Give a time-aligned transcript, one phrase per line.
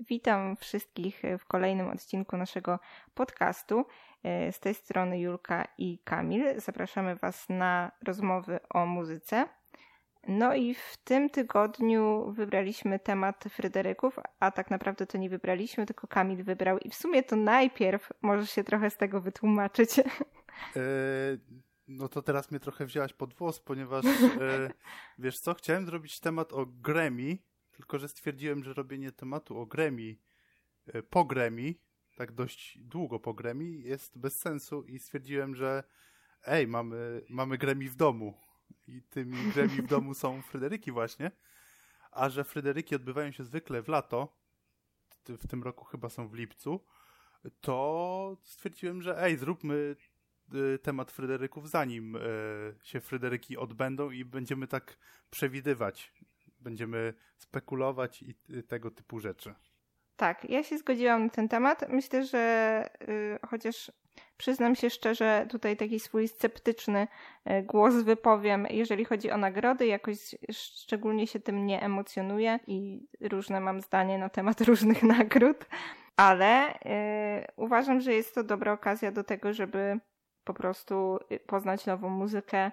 [0.00, 2.78] Witam wszystkich w kolejnym odcinku naszego
[3.14, 3.86] podcastu.
[4.22, 6.60] E, z tej strony Julka i Kamil.
[6.60, 9.48] Zapraszamy Was na rozmowy o muzyce.
[10.28, 16.06] No i w tym tygodniu wybraliśmy temat Fryderyków, a tak naprawdę to nie wybraliśmy, tylko
[16.06, 19.98] Kamil wybrał i w sumie to najpierw możesz się trochę z tego wytłumaczyć.
[19.98, 20.82] E,
[21.88, 24.70] no to teraz mnie trochę wzięłaś pod włos, ponieważ e,
[25.18, 27.38] wiesz co, chciałem zrobić temat o Grammy,
[27.76, 29.68] tylko że stwierdziłem, że robienie tematu o
[30.86, 31.74] e, po Grammy,
[32.16, 35.84] tak dość długo po Grammy, jest bez sensu i stwierdziłem, że
[36.44, 38.34] ej, mamy, mamy Grammy w domu.
[38.86, 41.30] I tymi Grammy w domu są Fryderyki właśnie,
[42.10, 44.36] a że Fryderyki odbywają się zwykle w lato,
[45.28, 46.84] w tym roku chyba są w lipcu,
[47.60, 49.96] to stwierdziłem, że ej, zróbmy
[50.54, 52.20] y, temat Fryderyków zanim y,
[52.82, 54.98] się Fryderyki odbędą i będziemy tak
[55.30, 56.12] przewidywać
[56.66, 58.34] będziemy spekulować i
[58.68, 59.54] tego typu rzeczy.
[60.16, 61.88] Tak, ja się zgodziłam na ten temat.
[61.88, 63.92] Myślę, że yy, chociaż
[64.36, 67.08] przyznam się szczerze, tutaj taki swój sceptyczny
[67.46, 70.18] yy, głos wypowiem, jeżeli chodzi o nagrody, jakoś
[70.52, 75.66] szczególnie się tym nie emocjonuję i różne mam zdanie na temat różnych nagród,
[76.16, 80.00] ale yy, uważam, że jest to dobra okazja do tego, żeby
[80.46, 82.70] po prostu y, poznać nową muzykę,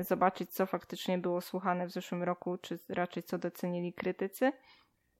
[0.00, 4.52] y, zobaczyć, co faktycznie było słuchane w zeszłym roku, czy raczej co docenili krytycy.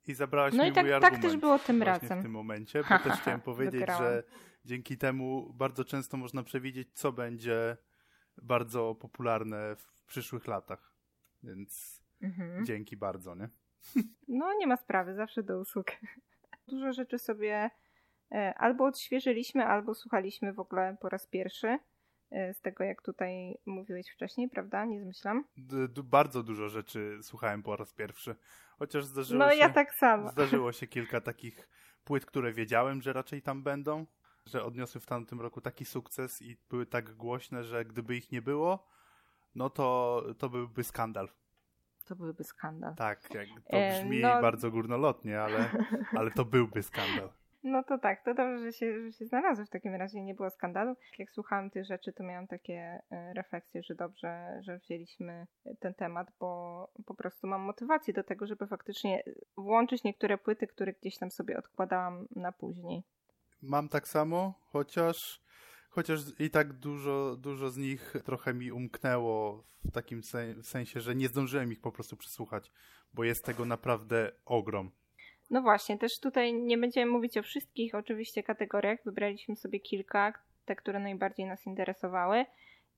[0.07, 2.21] I zabrałaś no mi i tak, mój tak też było tym razem.
[2.21, 4.23] w tym momencie, bo też chciałem powiedzieć, że
[4.65, 7.77] dzięki temu bardzo często można przewidzieć, co będzie
[8.43, 10.95] bardzo popularne w przyszłych latach.
[11.43, 12.65] Więc mhm.
[12.65, 13.49] dzięki bardzo, nie?
[14.29, 15.87] No nie ma sprawy, zawsze do usług.
[16.69, 17.71] Dużo rzeczy sobie
[18.57, 21.79] albo odświeżyliśmy, albo słuchaliśmy w ogóle po raz pierwszy.
[22.31, 24.85] E, z tego, jak tutaj mówiłeś wcześniej, prawda?
[24.85, 25.45] Nie zmyślam.
[25.57, 28.37] D bardzo dużo rzeczy słuchałem po raz pierwszy.
[28.79, 29.57] Chociaż zdarzyło no, się.
[29.57, 30.29] ja tak samo.
[30.33, 31.69] Zdarzyło się kilka takich
[32.05, 34.07] płyt, które wiedziałem, że raczej tam będą.
[34.47, 38.43] Że odniosły w tamtym roku taki sukces i były tak głośne, że gdyby ich nie
[38.43, 38.87] było,
[39.55, 41.29] no to, to byłby skandal.
[42.05, 42.95] To byłby skandal.
[42.95, 44.41] Tak, jak to e, brzmi no...
[44.43, 45.71] bardzo górnolotnie, ale,
[46.19, 47.33] ale to byłby skandal.
[47.63, 50.51] No to tak, to dobrze, że się, że się znalazły w takim razie, nie było
[50.51, 50.97] skandalu.
[51.19, 55.47] Jak słuchałam tych rzeczy, to miałam takie e, refleksje, że dobrze, że wzięliśmy
[55.81, 59.23] ten temat, bo po prostu mam motywację do tego, żeby faktycznie
[59.57, 63.03] włączyć niektóre płyty, które gdzieś tam sobie odkładałam na później.
[63.63, 65.41] Mam tak samo, chociaż
[65.91, 70.23] chociaż i tak dużo, dużo z nich trochę mi umknęło w takim
[70.63, 72.73] sensie, że nie zdążyłem ich po prostu przesłuchać,
[73.15, 74.91] bo jest tego naprawdę ogrom.
[75.51, 80.33] No właśnie, też tutaj nie będziemy mówić o wszystkich oczywiście kategoriach, wybraliśmy sobie kilka,
[80.65, 82.45] te, które najbardziej nas interesowały.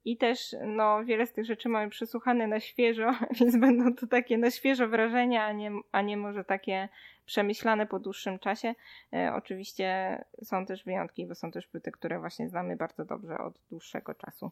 [0.04, 4.38] I też no, wiele z tych rzeczy mamy przesłuchane na świeżo, więc będą to takie
[4.38, 6.88] na świeżo wrażenia, a nie, a nie może takie
[7.26, 8.74] przemyślane po dłuższym czasie.
[9.12, 13.58] E, oczywiście są też wyjątki, bo są też płyty, które właśnie znamy bardzo dobrze od
[13.70, 14.50] dłuższego czasu.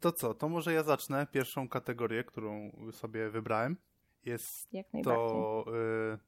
[0.00, 3.76] To co, to może ja zacznę pierwszą kategorię, którą sobie wybrałem.
[4.24, 5.28] Jest Jak najbardziej.
[5.28, 5.64] to
[6.14, 6.18] y,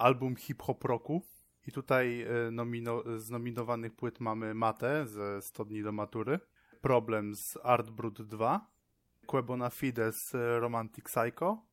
[0.00, 1.22] album hip-hop roku.
[1.66, 6.40] I tutaj e, nomino z nominowanych płyt mamy Matę ze 100 dni do matury,
[6.80, 8.70] Problem z Art Brut 2,
[9.26, 11.66] Quebona Fide z Romantic Psycho,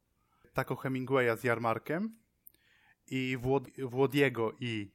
[0.53, 2.17] Taco Hemingwaya z Jarmarkiem
[3.07, 3.37] i
[3.77, 4.91] Włodiego i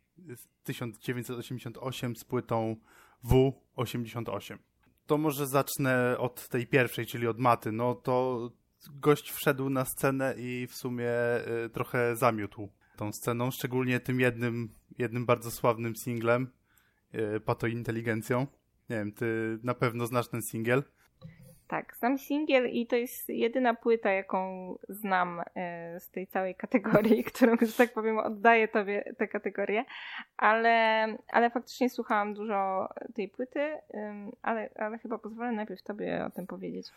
[0.65, 2.76] 1988 z płytą
[3.25, 4.59] W88.
[5.06, 7.72] To może zacznę od tej pierwszej, czyli od Maty.
[7.72, 8.50] No to
[8.91, 11.10] gość wszedł na scenę i w sumie
[11.65, 12.69] y, trochę zamiótł
[13.02, 16.52] tą sceną, szczególnie tym jednym, jednym bardzo sławnym singlem,
[17.12, 18.46] yy, Pato Inteligencją.
[18.90, 20.82] Nie wiem, ty na pewno znasz ten singiel.
[21.68, 27.24] Tak, znam singiel i to jest jedyna płyta, jaką znam e, z tej całej kategorii,
[27.34, 29.84] którą, że tak powiem, oddaję tobie tę kategorię,
[30.36, 33.78] ale, ale faktycznie słuchałam dużo tej płyty,
[34.42, 36.92] ale, ale chyba pozwolę najpierw tobie o tym powiedzieć.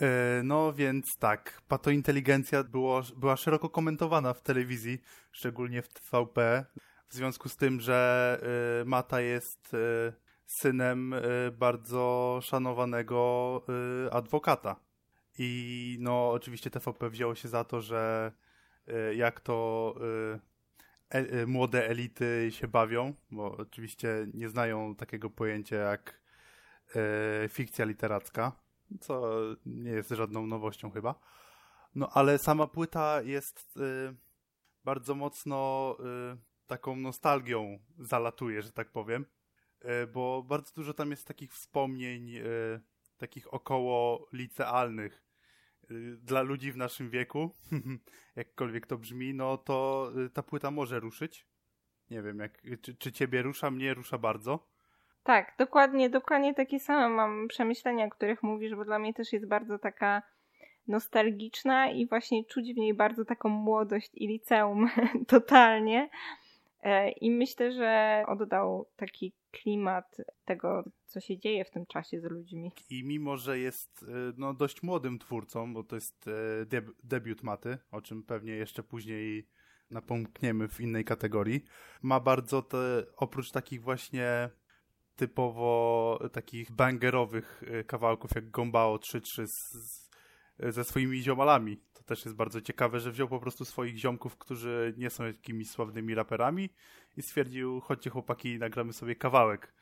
[0.00, 4.98] E, no więc tak, patointeligencja było, była szeroko komentowana w telewizji,
[5.32, 6.64] szczególnie w TVP,
[7.08, 8.40] w związku z tym, że
[8.82, 10.12] e, Mata jest e,
[10.46, 11.14] synem
[11.52, 13.62] bardzo szanowanego
[14.12, 14.76] adwokata.
[15.38, 18.32] I no oczywiście TVP wzięło się za to, że
[19.16, 19.94] jak to
[21.10, 26.20] e, młode elity się bawią, bo oczywiście nie znają takiego pojęcia jak
[27.48, 28.65] fikcja literacka
[29.00, 31.14] co nie jest żadną nowością chyba.
[31.94, 34.16] No ale sama płyta jest y,
[34.84, 35.96] bardzo mocno
[36.32, 36.36] y,
[36.66, 39.26] taką nostalgią zalatuje, że tak powiem,
[39.84, 42.80] y, bo bardzo dużo tam jest takich wspomnień, y,
[43.16, 45.24] takich około licealnych
[45.90, 47.50] y, dla ludzi w naszym wieku,
[48.36, 51.46] jakkolwiek to brzmi, no to y, ta płyta może ruszyć.
[52.10, 54.75] Nie wiem, jak, czy, czy ciebie rusza, mnie rusza bardzo.
[55.26, 59.48] Tak, dokładnie, dokładnie takie same mam przemyślenia, o których mówisz, bo dla mnie też jest
[59.48, 60.22] bardzo taka
[60.88, 64.88] nostalgiczna i właśnie czuć w niej bardzo taką młodość i liceum
[65.28, 66.10] totalnie.
[66.82, 72.24] E, I myślę, że oddał taki klimat tego, co się dzieje w tym czasie z
[72.24, 72.72] ludźmi.
[72.90, 77.42] I mimo, że jest e, no, dość młodym twórcą, bo to jest e, deb debiut
[77.42, 79.48] Maty, o czym pewnie jeszcze później
[79.90, 81.64] napomkniemy w innej kategorii,
[82.02, 84.50] ma bardzo te, oprócz takich właśnie
[85.16, 89.46] typowo takich bangerowych kawałków jak Gombao 3-3
[90.58, 91.76] ze swoimi ziomalami.
[91.92, 95.70] To też jest bardzo ciekawe, że wziął po prostu swoich ziomków, którzy nie są jakimiś
[95.70, 96.70] sławnymi raperami
[97.16, 99.74] i stwierdził, chodźcie chłopaki, nagramy sobie kawałek.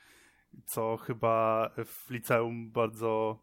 [0.65, 3.39] Co chyba w liceum bardzo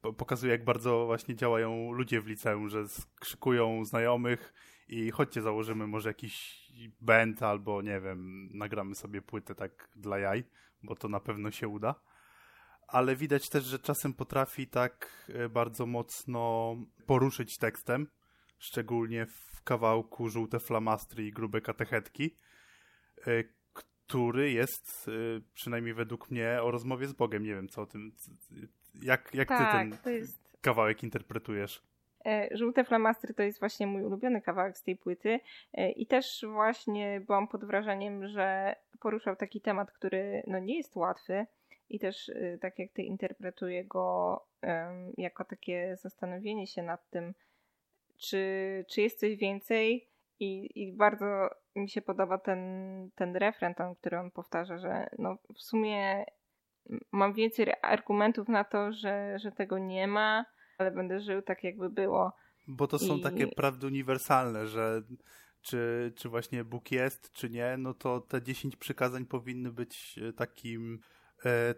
[0.00, 2.84] pokazuje, jak bardzo właśnie działają ludzie w liceum, że
[3.20, 4.54] krzykują znajomych
[4.88, 6.66] i chodźcie założymy może jakiś
[7.00, 10.44] band albo nie wiem, nagramy sobie płytę tak dla jaj,
[10.82, 11.94] bo to na pewno się uda
[12.90, 18.06] ale widać też, że czasem potrafi tak e, bardzo mocno poruszyć tekstem,
[18.58, 22.36] szczególnie w kawałku Żółte flamastry i Grube katechetki,
[23.26, 27.42] e, który jest, e, przynajmniej według mnie, o rozmowie z Bogiem.
[27.42, 28.12] Nie wiem, co o tym...
[29.02, 30.56] Jak, jak tak, ty ten jest...
[30.60, 31.82] kawałek interpretujesz?
[32.50, 35.40] Żółte flamastry to jest właśnie mój ulubiony kawałek z tej płyty.
[35.96, 41.46] I też właśnie byłam pod wrażeniem, że poruszał taki temat, który no nie jest łatwy,
[41.90, 44.46] i też y, tak jak ty interpretuję go
[45.18, 47.34] jako takie zastanowienie się nad tym,
[48.16, 50.10] czy, czy jest coś więcej.
[50.40, 52.60] I, i bardzo mi się podoba ten,
[53.14, 56.24] ten refren, ten, który on powtarza, że no w sumie
[57.12, 60.44] mam więcej argumentów na to, że, że tego nie ma,
[60.80, 62.32] ale będę żył tak jakby było.
[62.68, 63.20] Bo to są I...
[63.20, 65.02] takie prawdy uniwersalne, że
[65.60, 70.32] czy, czy właśnie Bóg jest, czy nie, no to te 10 przykazań powinny być e,
[70.32, 71.00] takim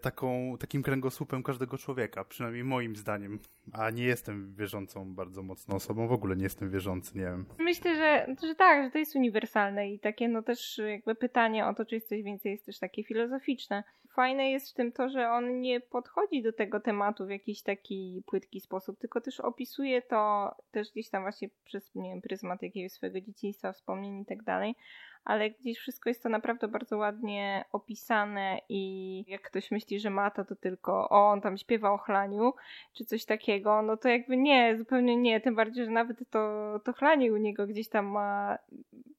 [0.01, 3.39] taką, takim kręgosłupem każdego człowieka, przynajmniej moim zdaniem.
[3.73, 7.47] A nie jestem wierzącą bardzo mocno osobą, w ogóle nie jestem wierzący, nie wiem.
[7.59, 11.75] Myślę, że, że tak, że to jest uniwersalne i takie no też jakby pytanie o
[11.75, 13.85] to, czy jest coś więcej jest też takie filozoficzne.
[14.15, 18.23] Fajne jest w tym to, że on nie podchodzi do tego tematu w jakiś taki
[18.27, 22.93] płytki sposób, tylko też opisuje to też gdzieś tam właśnie przez, nie wiem, pryzmat jakiegoś
[22.93, 24.75] swojego dzieciństwa, wspomnień i tak dalej
[25.25, 30.45] ale gdzieś wszystko jest to naprawdę bardzo ładnie opisane i jak ktoś myśli, że Mata
[30.45, 32.53] to tylko o, on tam śpiewa o chlaniu,
[32.93, 36.93] czy coś takiego, no to jakby nie, zupełnie nie, tym bardziej, że nawet to, to
[36.93, 38.59] chlanie u niego gdzieś tam ma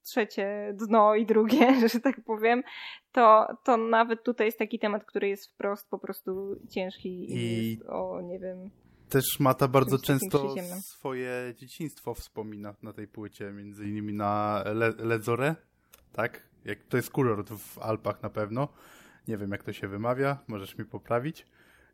[0.03, 2.63] trzecie dno i drugie, że tak powiem,
[3.11, 7.83] to, to nawet tutaj jest taki temat, który jest wprost po prostu ciężki i, i...
[7.83, 8.69] o, nie wiem...
[9.09, 15.55] Też Mata bardzo często swoje dzieciństwo wspomina na tej płycie, między innymi na Le Ledzore,
[16.13, 16.43] tak?
[16.65, 18.67] Jak, to jest kurort w Alpach na pewno.
[19.27, 21.45] Nie wiem, jak to się wymawia, możesz mi poprawić,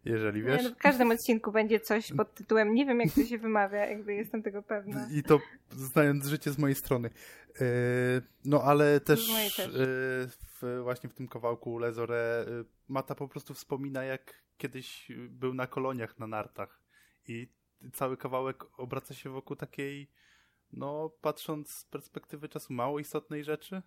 [0.06, 0.64] jeżeli wiesz.
[0.64, 3.86] Nie, no w każdym odcinku będzie coś pod tytułem nie wiem, jak to się wymawia,
[3.86, 5.08] jakby jestem tego pewna.
[5.18, 5.40] I to
[5.72, 7.10] znając życie z mojej strony.
[7.60, 7.66] Yy,
[8.46, 9.58] no ale też, też.
[9.58, 9.74] Yy,
[10.62, 15.68] w, właśnie w tym kawałku Lezore yy, Mata po prostu wspomina, jak kiedyś był na
[15.68, 16.82] koloniach na nartach
[17.28, 17.48] i
[17.94, 20.12] cały kawałek obraca się wokół takiej,
[20.74, 23.82] no patrząc z perspektywy czasu, mało istotnej rzeczy,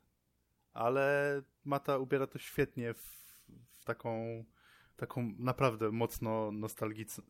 [0.72, 3.02] ale Mata ubiera to świetnie w,
[3.78, 4.44] w taką
[4.96, 6.50] taką naprawdę mocno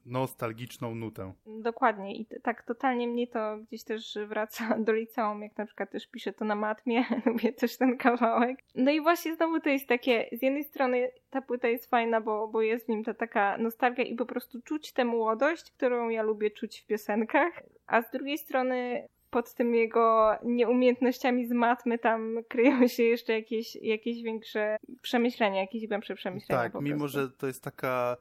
[0.04, 1.32] nostalgiczną nutę.
[1.46, 6.06] Dokładnie i tak totalnie mnie to gdzieś też wraca do liceum, jak na przykład też
[6.06, 8.58] piszę to na matmie, lubię też ten kawałek.
[8.74, 12.48] No i właśnie znowu to jest takie, z jednej strony ta płyta jest fajna, bo,
[12.48, 16.22] bo jest w nim ta taka nostalgia i po prostu czuć tę młodość, którą ja
[16.22, 22.38] lubię czuć w piosenkach, a z drugiej strony pod tym jego nieumiejętnościami z matmy tam
[22.48, 26.62] kryją się jeszcze jakieś, jakieś większe przemyślenia, jakieś głębsze przemyślenia.
[26.62, 28.16] Tak, mimo że to jest taka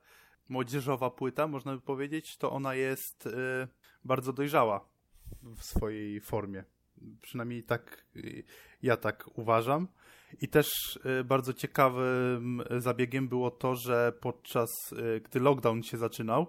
[0.49, 3.31] młodzieżowa płyta, można by powiedzieć, to ona jest y,
[4.05, 4.85] bardzo dojrzała
[5.43, 6.63] w swojej formie.
[7.21, 8.43] Przynajmniej tak y,
[8.81, 9.87] ja tak uważam.
[10.41, 16.47] I też y, bardzo ciekawym zabiegiem było to, że podczas y, gdy lockdown się zaczynał,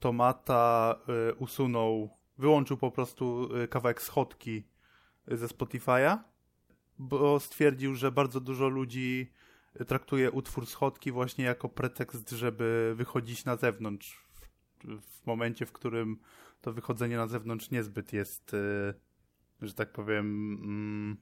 [0.00, 0.98] to Mata
[1.38, 4.64] usunął wyłączył po prostu y, kawałek schodki
[5.28, 6.18] ze Spotify'a,
[6.98, 9.32] bo stwierdził, że bardzo dużo ludzi
[9.86, 14.26] traktuje utwór schodki właśnie jako pretekst, żeby wychodzić na zewnątrz.
[14.84, 16.18] W, momencie, w którym
[16.60, 18.94] to wychodzenie na zewnątrz niezbyt jest, y,
[19.62, 20.26] że tak powiem,
[20.62, 21.16] mm,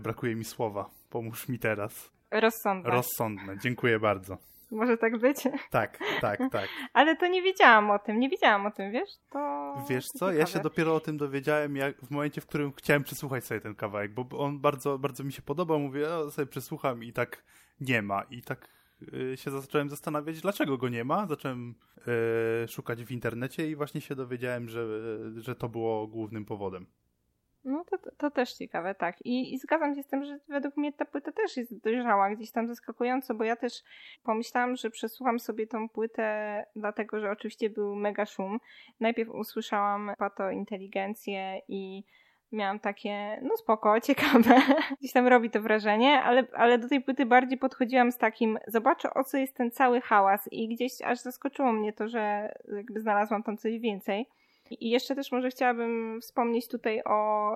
[0.00, 0.90] brakuje mi słowa.
[1.10, 2.12] Pomóż mi teraz.
[2.30, 2.90] Rozsądne.
[2.90, 3.58] Rozsądne.
[3.58, 4.38] Dziękuję bardzo.
[4.70, 5.36] Może tak być?
[5.70, 6.68] Tak, tak, tak.
[6.92, 9.10] Ale to nie wiedziałam o tym, nie wiedziałam o tym, wiesz?
[9.30, 10.36] To wiesz co, ciekawe.
[10.36, 13.74] ja się dopiero o tym dowiedziałem jak w momencie, w którym chciałem przesłuchać sobie ten
[13.74, 17.44] kawałek, bo on bardzo, bardzo mi się podobał, mówię, o, sobie przesłucham i tak
[17.80, 18.22] nie ma.
[18.22, 18.68] I tak
[19.12, 21.26] y, się zacząłem zastanawiać, dlaczego go nie ma.
[21.26, 21.74] Zacząłem
[22.64, 24.86] y, szukać w internecie i właśnie się dowiedziałem, że,
[25.36, 26.86] że to było głównym powodem.
[27.64, 29.26] No to, to też ciekawe, tak.
[29.26, 32.50] I, I zgadzam się z tym, że według mnie ta płyta też jest dojrzała, gdzieś
[32.50, 33.72] tam zaskakująco, bo ja też
[34.22, 38.60] pomyślałam, że przesłucham sobie tą płytę, dlatego że oczywiście był mega szum.
[39.00, 42.04] Najpierw usłyszałam pato inteligencję i
[42.52, 44.60] miałam takie, no spoko, ciekawe,
[45.00, 49.14] gdzieś tam robi to wrażenie, ale, ale do tej płyty bardziej podchodziłam z takim, zobaczę
[49.14, 53.42] o co jest ten cały hałas i gdzieś aż zaskoczyło mnie to, że jakby znalazłam
[53.42, 54.26] tam coś więcej.
[54.70, 57.50] I jeszcze też może chciałabym wspomnieć tutaj o,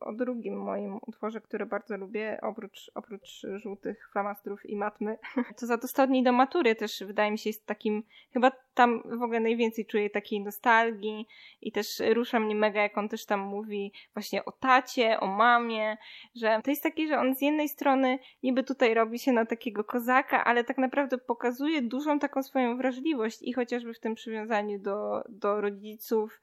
[0.00, 5.18] o drugim moim utworze, który bardzo lubię, oprócz, oprócz żółtych flamastrów i matmy.
[5.60, 8.02] To za to dni do matury też wydaje mi się jest takim,
[8.32, 11.26] chyba tam w ogóle najwięcej czuję takiej nostalgii
[11.60, 15.96] i też rusza mnie mega, jak on też tam mówi właśnie o tacie, o mamie,
[16.34, 19.84] że to jest takie, że on z jednej strony niby tutaj robi się na takiego
[19.84, 25.22] kozaka, ale tak naprawdę pokazuje dużą taką swoją wrażliwość i chociażby w tym przywiązaniu do,
[25.28, 26.40] do rodziców,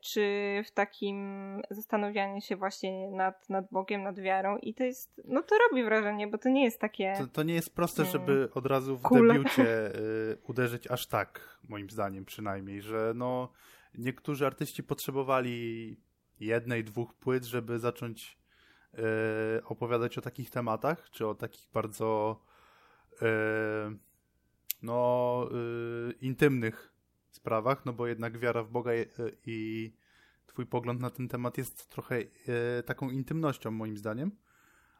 [0.00, 0.22] czy
[0.66, 5.54] w takim zastanawianiu się właśnie nad, nad Bogiem, nad wiarą i to jest, no to
[5.58, 7.14] robi wrażenie, bo to nie jest takie...
[7.18, 9.28] To, to nie jest proste, mm, żeby od razu w cool.
[9.28, 13.52] debiucie y, uderzyć aż tak, moim zdaniem przynajmniej, że no
[13.94, 15.96] niektórzy artyści potrzebowali
[16.40, 18.38] jednej, dwóch płyt, żeby zacząć
[18.94, 22.40] y, opowiadać o takich tematach, czy o takich bardzo
[23.12, 23.26] y,
[24.82, 25.48] no
[26.20, 26.89] intymnych
[27.36, 28.90] sprawach, no bo jednak wiara w Boga
[29.46, 29.92] i
[30.46, 34.30] twój pogląd na ten temat jest trochę e, taką intymnością moim zdaniem.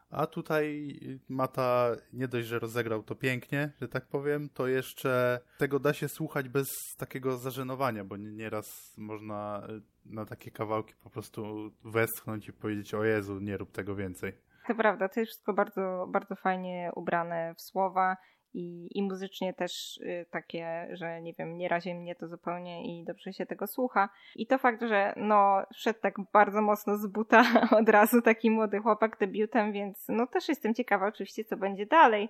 [0.09, 0.95] A tutaj
[1.29, 6.09] Mata nie dość, że rozegrał to pięknie, że tak powiem, to jeszcze tego da się
[6.09, 12.53] słuchać bez takiego zażenowania, bo nieraz można e, na takie kawałki po prostu westchnąć i
[12.53, 14.33] powiedzieć o Jezu, nie rób tego więcej.
[14.67, 18.17] To prawda, to jest wszystko bardzo, bardzo fajnie ubrane w słowa
[18.53, 23.05] i, i muzycznie też y, takie, że nie wiem, nie razi mnie to zupełnie i
[23.05, 24.09] dobrze się tego słucha.
[24.35, 27.43] I to fakt, że no wszedł tak bardzo mocno z buta
[27.79, 32.29] od razu taki młody chłopak debiutem, więc no też jestem ciekawa oczywiście, co będzie dalej.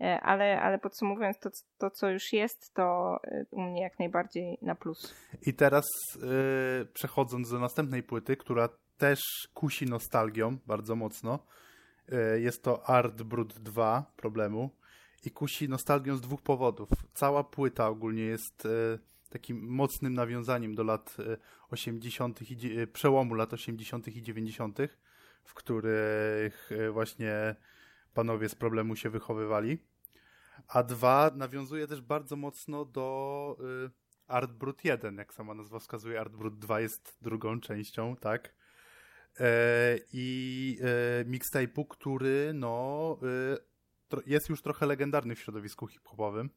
[0.00, 4.58] E, ale, ale podsumowując to, to, co już jest, to y, u mnie jak najbardziej
[4.62, 5.14] na plus.
[5.46, 5.86] I teraz
[6.16, 9.20] yy, przechodząc do następnej płyty, która też
[9.54, 11.38] kusi nostalgią bardzo mocno,
[12.08, 14.70] yy, jest to Art Brut 2 problemu
[15.24, 16.88] i kusi nostalgią z dwóch powodów.
[17.14, 18.98] Cała płyta ogólnie jest e,
[19.30, 21.16] takim mocnym nawiązaniem do lat
[21.70, 22.42] 80.
[22.42, 24.08] E, i e, przełomu lat 80.
[24.08, 24.78] i 90.,
[25.44, 27.56] w których właśnie
[28.14, 29.78] panowie z problemu się wychowywali.
[30.68, 33.56] A dwa, nawiązuje też bardzo mocno do
[34.26, 38.54] Art Brut 1, jak sama nazwa wskazuje, Art Brut 2 jest drugą częścią, tak?
[40.12, 40.78] I
[41.26, 43.18] mixtape'u, który no
[44.26, 46.50] jest już trochę legendarny w środowisku hip-hopowym.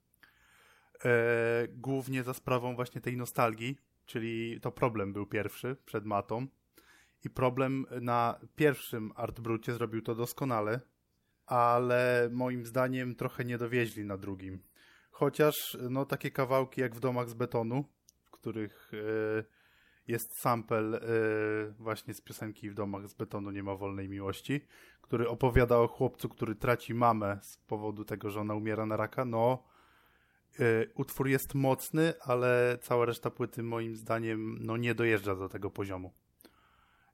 [1.05, 6.47] E, głównie za sprawą właśnie tej nostalgii, czyli to problem był pierwszy przed Matą.
[7.23, 10.79] I problem na pierwszym Artbrucie zrobił to doskonale,
[11.45, 14.59] ale moim zdaniem trochę nie dowieźli na drugim.
[15.11, 17.85] Chociaż no takie kawałki jak w domach z betonu,
[18.25, 19.43] w których e,
[20.07, 24.61] jest sample y, właśnie z piosenki W domach z betonu nie ma wolnej miłości,
[25.01, 29.25] który opowiada o chłopcu, który traci mamę z powodu tego, że ona umiera na raka.
[29.25, 29.63] No,
[30.59, 35.71] y, utwór jest mocny, ale cała reszta płyty moim zdaniem no, nie dojeżdża do tego
[35.71, 36.13] poziomu.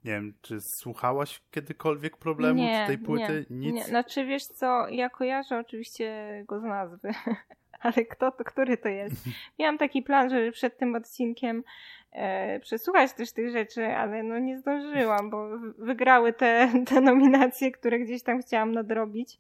[0.04, 3.46] Nie wiem, czy słuchałaś kiedykolwiek problemu nie, tej płyty?
[3.50, 3.76] Nie, Nic?
[3.76, 3.84] Nie.
[3.84, 7.14] Znaczy, wiesz co, ja kojarzę oczywiście go z nazwy,
[7.84, 9.16] ale kto to, który to jest?
[9.60, 11.64] Miałam taki plan, żeby przed tym odcinkiem
[12.12, 18.00] e, przesłuchać też tych rzeczy, ale no nie zdążyłam, bo wygrały te, te nominacje, które
[18.00, 19.38] gdzieś tam chciałam nadrobić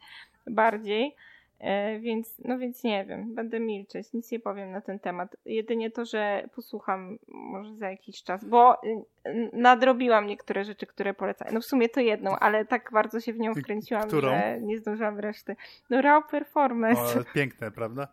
[0.47, 1.15] bardziej.
[1.61, 5.35] E, więc, no więc nie wiem, będę milczeć, nic nie powiem na ten temat.
[5.45, 11.47] Jedynie to, że posłucham może za jakiś czas, bo y, nadrobiłam niektóre rzeczy, które polecam.
[11.51, 14.29] No w sumie to jedną, ale tak bardzo się w nią wkręciłam, Którą?
[14.29, 15.55] że nie zdążyłam reszty.
[15.89, 17.19] No Raw Performance.
[17.19, 18.07] O, piękne, prawda?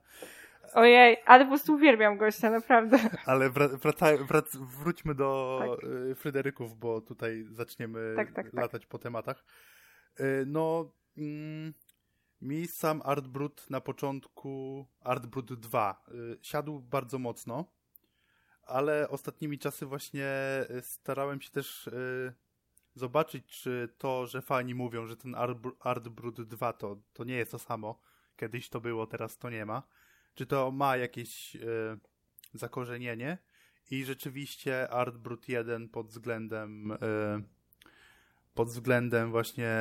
[0.75, 2.99] Ojej, ale po prostu uwielbiam gościa, naprawdę.
[3.27, 5.91] Ale wraca, wrac, wróćmy do tak.
[5.91, 8.55] Y, Fryderyków, bo tutaj zaczniemy tak, tak, tak.
[8.55, 9.45] latać po tematach.
[10.21, 11.73] Y, no, mm,
[12.41, 17.65] mi sam Artbrut na początku, Artbrut 2, y, siadł bardzo mocno,
[18.63, 20.27] ale ostatnimi czasy właśnie
[20.71, 22.35] y, starałem się też y,
[22.95, 25.35] zobaczyć, czy to, że fani mówią, że ten
[25.81, 28.01] Artbrut 2 to, to nie jest to samo.
[28.37, 29.83] Kiedyś to było, teraz to nie ma.
[30.35, 31.57] czy to ma jakieś
[32.55, 33.39] zakorzenienie
[33.91, 36.99] i rzeczywiście Art Brut 1 pod względem
[38.59, 39.73] pod względem właśnie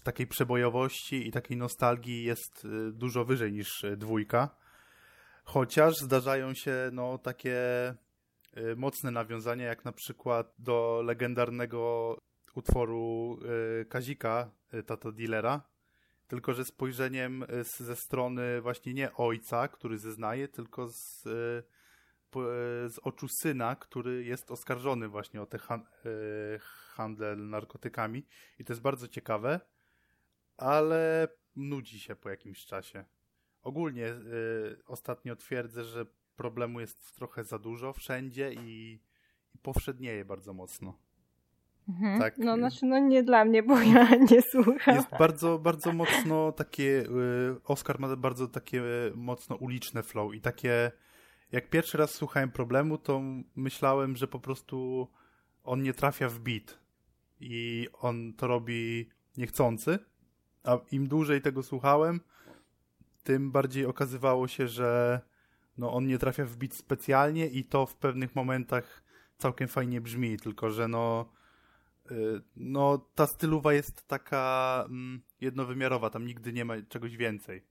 [0.00, 4.56] y, takiej przebojowości i takiej nostalgii jest y, dużo wyżej niż dwójka.
[5.44, 7.58] Chociaż zdarzają się no, takie
[8.56, 12.16] y, mocne nawiązania, jak na przykład do legendarnego
[12.54, 13.38] utworu
[13.80, 15.62] y, Kazika, y, Tato Dealera,
[16.28, 21.24] tylko że spojrzeniem ze strony właśnie nie ojca, który zeznaje, tylko z,
[22.88, 25.84] z oczu syna, który jest oskarżony właśnie o te han
[27.00, 28.26] handel narkotykami
[28.58, 29.60] i to jest bardzo ciekawe,
[30.56, 33.04] ale nudzi się po jakimś czasie.
[33.62, 36.06] Ogólnie y, ostatnio twierdzę, że
[36.36, 39.00] problemu jest trochę za dużo wszędzie i,
[39.54, 40.98] i powszednieje bardzo mocno.
[41.88, 42.18] Mhm.
[42.18, 42.38] Tak.
[42.38, 44.94] No, znaczy, no nie dla mnie, bo ja nie słucham.
[44.94, 47.06] Jest bardzo, bardzo mocno takie, y,
[47.64, 48.82] Oscar ma bardzo takie
[49.14, 50.92] mocno uliczne flow i takie,
[51.52, 53.22] jak pierwszy raz słuchałem problemu, to
[53.56, 55.08] myślałem, że po prostu
[55.64, 56.78] on nie trafia w beat
[57.40, 59.98] i on to robi niechcący,
[60.64, 62.20] a im dłużej tego słuchałem,
[63.22, 65.20] tym bardziej okazywało się, że
[65.78, 69.02] no, on nie trafia w bit specjalnie i to w pewnych momentach
[69.38, 71.32] całkiem fajnie brzmi, tylko że no,
[72.10, 77.64] y, no ta stylowa jest taka mm, jednowymiarowa, tam nigdy nie ma czegoś więcej.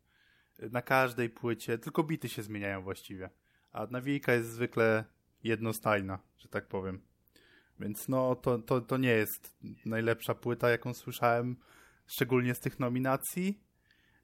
[0.71, 3.29] Na każdej płycie, tylko bity się zmieniają właściwie,
[3.71, 5.05] a nawijka jest zwykle
[5.43, 7.01] jednostajna, że tak powiem.
[7.79, 11.55] Więc no, to, to, to nie jest najlepsza płyta, jaką słyszałem,
[12.07, 13.59] szczególnie z tych nominacji.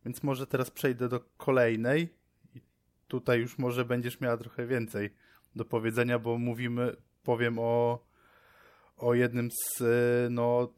[0.06, 2.10] Więc może teraz przejdę do kolejnej
[2.56, 2.62] i
[3.08, 5.10] tutaj już może będziesz miała trochę więcej
[5.56, 8.06] do powiedzenia, bo mówimy, powiem o,
[8.98, 9.84] o jednym z
[10.30, 10.74] no,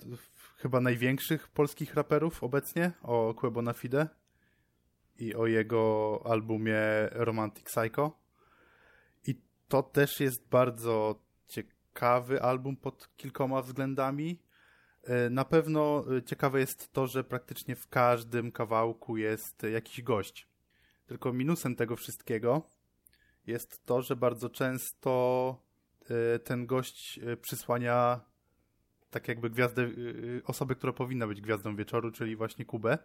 [0.58, 4.08] chyba największych polskich raperów obecnie, o Quebo na Fide
[5.20, 6.80] i o jego albumie
[7.12, 8.27] Romantic Psycho.
[9.68, 14.40] To też jest bardzo ciekawy album pod kilkoma względami.
[15.04, 20.48] E, na pewno e, ciekawe jest to, że praktycznie w każdym kawałku jest jakiś gość.
[21.06, 22.62] Tylko minusem tego wszystkiego
[23.48, 25.56] jest to, że bardzo często
[26.10, 28.22] e, ten gość przysłania
[29.10, 29.90] tak jakby gwiazdę,
[30.44, 32.98] osobę, która powinna być gwiazdą wieczoru, czyli właśnie Kubę.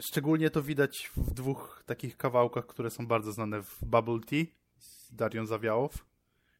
[0.00, 4.44] Szczególnie to widać w dwóch takich kawałkach, które są bardzo znane w Bubble Tea
[4.84, 6.04] z Darią Zawiałow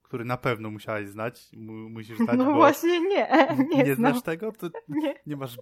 [0.02, 1.50] który na pewno musiałeś znać.
[1.90, 3.28] musisz znać, no właśnie nie.
[3.76, 4.52] Nie, nie znasz tego?
[4.52, 5.14] To nie.
[5.26, 5.56] nie masz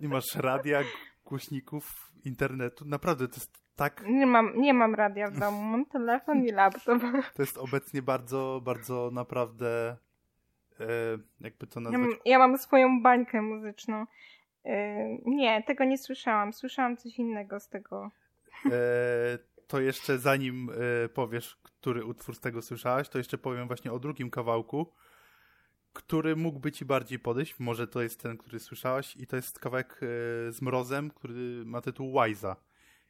[0.00, 0.82] nie masz radia,
[1.24, 2.84] głośników, internetu.
[2.84, 4.04] Naprawdę to jest tak.
[4.06, 7.02] Nie mam, nie mam radia w domu, mam telefon i laptop.
[7.36, 9.96] To jest obecnie bardzo, bardzo naprawdę.
[10.80, 10.86] E,
[11.40, 12.00] jakby to nazwać?
[12.00, 14.06] Ja mam, ja mam swoją bańkę muzyczną.
[14.64, 16.52] E, nie, tego nie słyszałam.
[16.52, 18.10] Słyszałam coś innego z tego.
[18.66, 20.70] E, to jeszcze zanim
[21.04, 24.92] y, powiesz, który utwór z tego słyszałaś, to jeszcze powiem właśnie o drugim kawałku,
[25.92, 27.58] który mógłby ci bardziej podejść.
[27.58, 30.06] Może to jest ten, który słyszałaś i to jest kawałek y,
[30.52, 32.56] z Mrozem, który ma tytuł Wiza.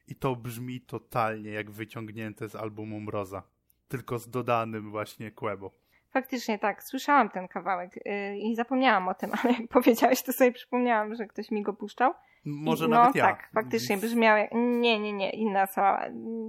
[0.07, 3.43] I to brzmi totalnie jak wyciągnięte z albumu Mroza.
[3.87, 5.71] Tylko z dodanym właśnie Quebo.
[6.09, 10.51] Faktycznie tak, słyszałam ten kawałek yy, i zapomniałam o tym, ale jak powiedziałeś, to sobie
[10.51, 12.13] przypomniałam, że ktoś mi go puszczał.
[12.45, 13.25] Może I, nawet no, ja.
[13.25, 14.51] tak, faktycznie brzmiał jak...
[14.53, 16.05] Nie, nie, nie, inna osoba.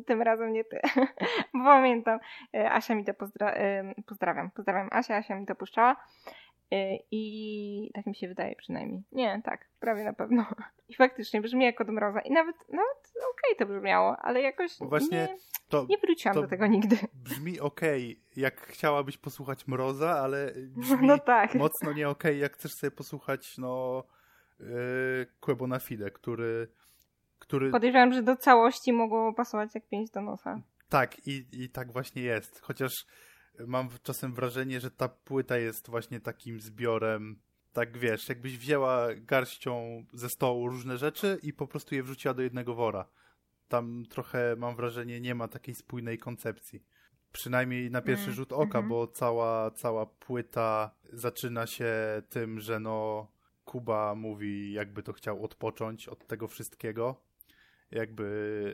[0.07, 0.81] Tym razem nie ty.
[1.55, 2.19] Bo pamiętam,
[2.55, 3.57] y, Asia mi to pozdra...
[3.57, 4.51] Y, pozdrawiam.
[4.51, 5.97] Pozdrawiam Asia, Asia mi to puszczała.
[6.75, 9.03] Y, I tak mi się wydaje przynajmniej.
[9.13, 10.47] Nie, tak, prawie na pewno.
[10.89, 12.21] I faktycznie brzmi jak od mroza.
[12.21, 15.37] I nawet, nawet okej okay to brzmiało, ale jakoś Właśnie nie,
[15.69, 16.97] to, nie wróciłam to do tego nigdy.
[17.15, 21.55] Brzmi okej, okay, jak chciałabyś posłuchać mroza, ale brzmi no tak.
[21.55, 24.05] mocno nie okej, okay, jak chcesz sobie posłuchać, no
[25.41, 26.69] Quebo na Fide, który,
[27.39, 27.71] który...
[27.71, 30.61] Podejrzewam, że do całości mogło pasować jak pięć do nosa.
[30.89, 32.61] Tak, i, i tak właśnie jest.
[32.61, 32.93] Chociaż
[33.67, 37.39] mam czasem wrażenie, że ta płyta jest właśnie takim zbiorem,
[37.73, 42.43] tak wiesz, jakbyś wzięła garścią ze stołu różne rzeczy i po prostu je wrzuciła do
[42.43, 43.09] jednego wora.
[43.69, 46.83] Tam trochę, mam wrażenie, nie ma takiej spójnej koncepcji.
[47.33, 48.89] Przynajmniej na pierwszy mm, rzut oka, mm -hmm.
[48.89, 51.93] bo cała, cała płyta zaczyna się
[52.29, 53.29] tym, że no
[53.69, 57.25] Kuba mówi, jakby to chciał odpocząć od tego wszystkiego.
[57.91, 58.25] Jakby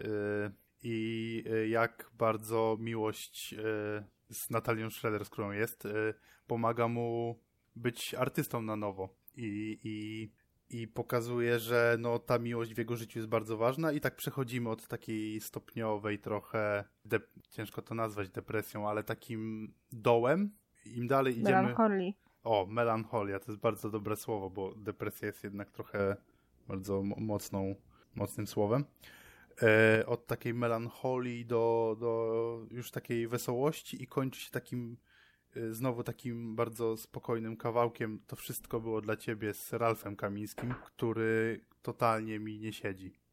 [0.04, 5.88] yy, i yy, jak bardzo miłość yy, z Natalią Schroeder, z którą jest,
[6.46, 7.38] pomaga mu
[7.76, 9.08] być artystą na nowo.
[9.36, 10.30] I, i,
[10.70, 14.70] i pokazuje, że no, ta miłość w jego życiu jest bardzo ważna i tak przechodzimy
[14.70, 16.84] od takiej stopniowej trochę,
[17.50, 20.50] ciężko to nazwać depresją, ale takim dołem.
[20.96, 21.50] Im dalej idziemy...
[21.50, 22.23] Melancholii.
[22.44, 26.16] O, melancholia, to jest bardzo dobre słowo, bo depresja jest jednak trochę
[26.68, 27.74] bardzo mocną,
[28.14, 28.84] mocnym słowem.
[29.62, 34.96] e, od takiej melancholii do, do już takiej wesołości i kończy się takim
[35.56, 38.20] e, znowu takim bardzo spokojnym kawałkiem.
[38.26, 43.23] To wszystko było dla ciebie z Ralfem Kamińskim, który totalnie mi nie siedzi.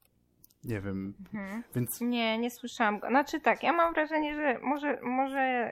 [0.63, 1.63] Nie wiem, mhm.
[1.75, 2.01] więc...
[2.01, 3.07] Nie, nie słyszałam go.
[3.07, 5.71] Znaczy tak, ja mam wrażenie, że może, może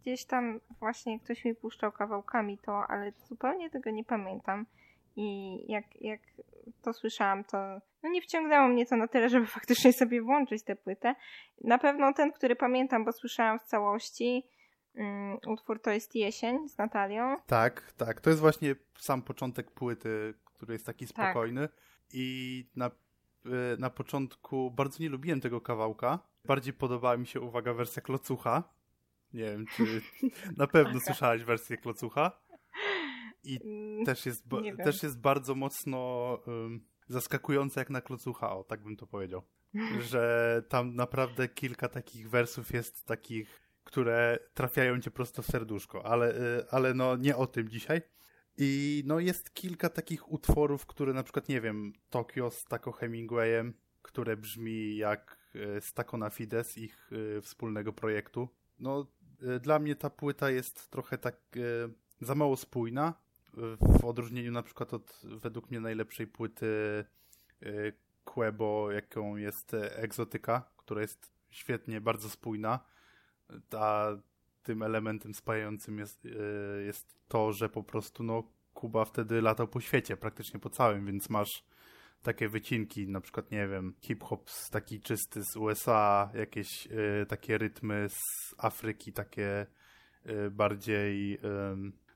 [0.00, 4.66] gdzieś tam właśnie ktoś mi puszczał kawałkami to, ale zupełnie tego nie pamiętam.
[5.16, 6.20] I jak, jak
[6.82, 10.76] to słyszałam, to no nie wciągnęło mnie to na tyle, żeby faktycznie sobie włączyć tę
[10.76, 11.14] płytę.
[11.64, 14.46] Na pewno ten, który pamiętam, bo słyszałam w całości,
[14.94, 17.36] um, utwór to jest Jesień z Natalią.
[17.46, 18.20] Tak, tak.
[18.20, 21.14] To jest właśnie sam początek płyty, który jest taki tak.
[21.14, 21.68] spokojny.
[21.68, 21.78] Tak.
[22.12, 22.90] I na,
[23.78, 26.18] na początku bardzo nie lubiłem tego kawałka.
[26.44, 28.62] Bardziej podobała mi się, uwaga, wersja Klocucha.
[29.32, 30.02] Nie wiem, czy
[30.56, 32.40] na pewno słyszałaś wersję Klocucha.
[33.44, 34.44] I mm, też jest,
[34.84, 35.98] też jest bardzo mocno
[36.46, 39.42] um, zaskakujące jak na klocucha, o tak bym to powiedział.
[40.10, 46.34] Że tam naprawdę kilka takich wersów jest takich, które trafiają cię prosto w serduszko, ale,
[46.34, 48.00] y, ale no nie o tym dzisiaj.
[48.56, 53.74] I no jest kilka takich utworów, które na przykład, nie wiem, Tokio z Taco Hemingwayem,
[54.02, 58.48] które brzmi jak y, z Taco na Fides, ich y, wspólnego projektu.
[58.78, 59.06] No,
[59.60, 61.36] dla mnie ta płyta jest trochę tak
[62.20, 63.14] za mało spójna,
[63.80, 66.66] w odróżnieniu na przykład od według mnie najlepszej płyty
[68.24, 72.80] Quebo, jaką jest Egzotyka, która jest świetnie, bardzo spójna.
[73.76, 74.06] A
[74.62, 78.42] tym elementem spajającym jest, y, jest to, że po prostu no,
[78.74, 81.64] Kuba wtedy latał po świecie, praktycznie po całym, więc masz
[82.22, 88.06] takie wycinki, na przykład, nie wiem, hip-hop taki czysty z USA, jakieś y, takie rytmy
[88.08, 89.66] z Afryki, takie
[90.26, 91.40] y, bardziej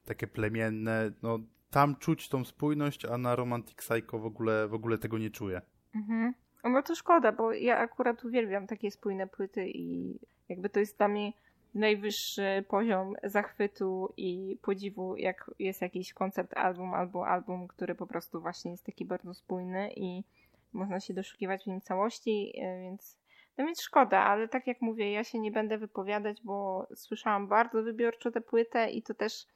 [0.05, 1.39] takie plemienne, no
[1.71, 5.63] tam czuć tą spójność, a na Romantic Psycho w ogóle, w ogóle tego nie czuję.
[5.95, 6.35] Mhm.
[6.65, 11.09] No to szkoda, bo ja akurat uwielbiam takie spójne płyty i jakby to jest dla
[11.09, 11.33] mnie
[11.75, 18.41] najwyższy poziom zachwytu i podziwu, jak jest jakiś koncept album albo album, który po prostu
[18.41, 20.25] właśnie jest taki bardzo spójny i
[20.73, 23.19] można się doszukiwać w nim całości, e, więc
[23.59, 27.83] no więc szkoda, ale tak jak mówię, ja się nie będę wypowiadać, bo słyszałam bardzo
[27.83, 29.47] wybiorczo tę płytę i to też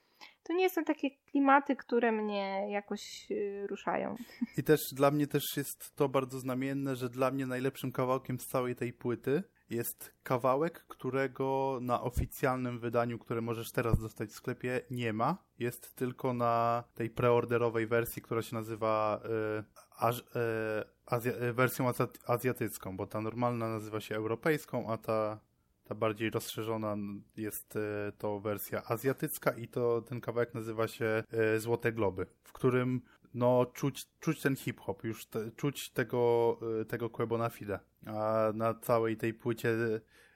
[0.43, 4.17] to nie są takie klimaty, które mnie jakoś y, ruszają.
[4.59, 8.47] I też dla mnie też jest to bardzo znamienne, że dla mnie najlepszym kawałkiem z
[8.47, 14.81] całej tej płyty jest kawałek, którego na oficjalnym wydaniu, które możesz teraz dostać w sklepie,
[14.91, 15.37] nie ma.
[15.59, 21.93] Jest tylko na tej preorderowej wersji, która się nazywa y, y, azja, y, wersją
[22.27, 25.39] azjatycką, bo ta normalna nazywa się europejską, a ta
[25.85, 26.97] ta bardziej rozszerzona
[27.37, 27.79] jest
[28.19, 31.25] to wersja azjatycka i to ten kawałek nazywa się
[31.59, 33.01] Złote Globy, w którym
[33.35, 37.79] no czuć, czuć ten hip-hop, już te, czuć tego, tego Quebona Fide.
[38.07, 39.77] A na całej tej płycie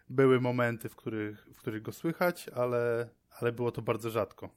[0.08, 3.08] były momenty, w których, w których go słychać, ale,
[3.40, 4.50] ale było to bardzo rzadko.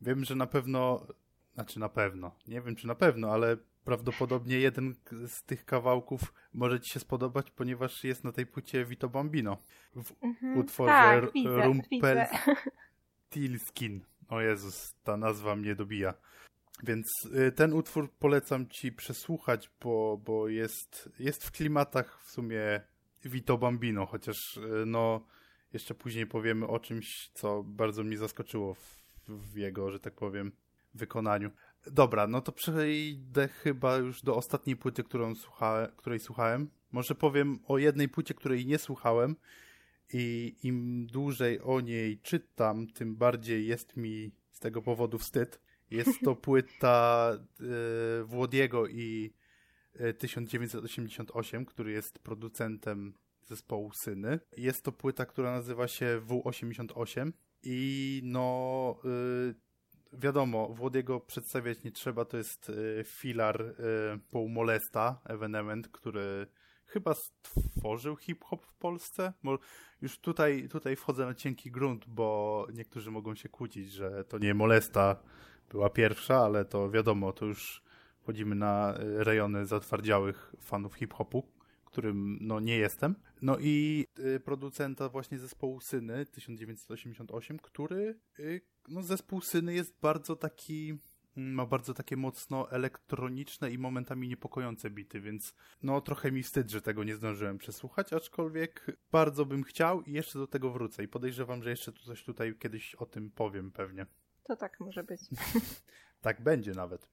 [0.00, 1.06] Wiem, że na pewno,
[1.54, 4.94] znaczy na pewno, nie wiem czy na pewno, ale prawdopodobnie jeden
[5.26, 9.58] z tych kawałków może ci się spodobać, ponieważ jest na tej płycie Vito Bambino
[9.96, 14.00] w mhm, utworze tak, Rumpelstiltskin.
[14.28, 16.14] O Jezus, ta nazwa mnie dobija.
[16.82, 17.06] Więc
[17.48, 22.80] y, ten utwór polecam ci przesłuchać, bo, bo jest, jest w klimatach w sumie
[23.24, 25.26] Vito Bambino, chociaż y, no
[25.72, 30.52] jeszcze później powiemy o czymś, co bardzo mnie zaskoczyło w, w jego, że tak powiem,
[30.94, 31.50] wykonaniu.
[31.86, 36.70] Dobra, no to przejdę chyba już do ostatniej płyty, którą słucha, której słuchałem.
[36.92, 39.36] Może powiem o jednej płycie, której nie słuchałem
[40.12, 45.60] i im dłużej o niej czytam, tym bardziej jest mi z tego powodu wstyd.
[45.90, 47.32] Jest to płyta
[48.20, 49.34] y, Włodiego i
[50.00, 54.40] y, 1988, który jest producentem zespołu Syny.
[54.56, 58.96] Jest to płyta, która nazywa się W88 i no...
[59.04, 59.70] Y,
[60.12, 63.74] wiadomo, Włodiego przedstawiać nie trzeba, to jest y, filar y,
[64.30, 65.20] Paul Molesta,
[65.92, 66.46] który
[66.86, 69.32] chyba stworzył hip-hop w Polsce.
[70.02, 74.54] Już tutaj, tutaj wchodzę na cienki grunt, bo niektórzy mogą się kłócić, że to nie
[74.54, 75.22] Molesta
[75.70, 77.82] była pierwsza, ale to wiadomo, to już
[78.20, 81.42] wchodzimy na y, rejony zatwardziałych fanów hip-hopu,
[81.84, 83.14] którym no nie jestem.
[83.42, 90.36] No i y, producenta właśnie zespołu Syny 1988, który y, no zespół Syny jest bardzo
[90.36, 90.98] taki
[91.36, 96.70] mm, ma bardzo takie mocno elektroniczne i momentami niepokojące bity, więc no trochę mi wstyd,
[96.70, 101.08] że tego nie zdążyłem przesłuchać, aczkolwiek bardzo bym chciał i jeszcze do tego wrócę i
[101.08, 104.06] podejrzewam, że jeszcze coś tutaj kiedyś o tym powiem pewnie.
[104.42, 105.20] To tak może być.
[106.22, 107.08] tak będzie nawet.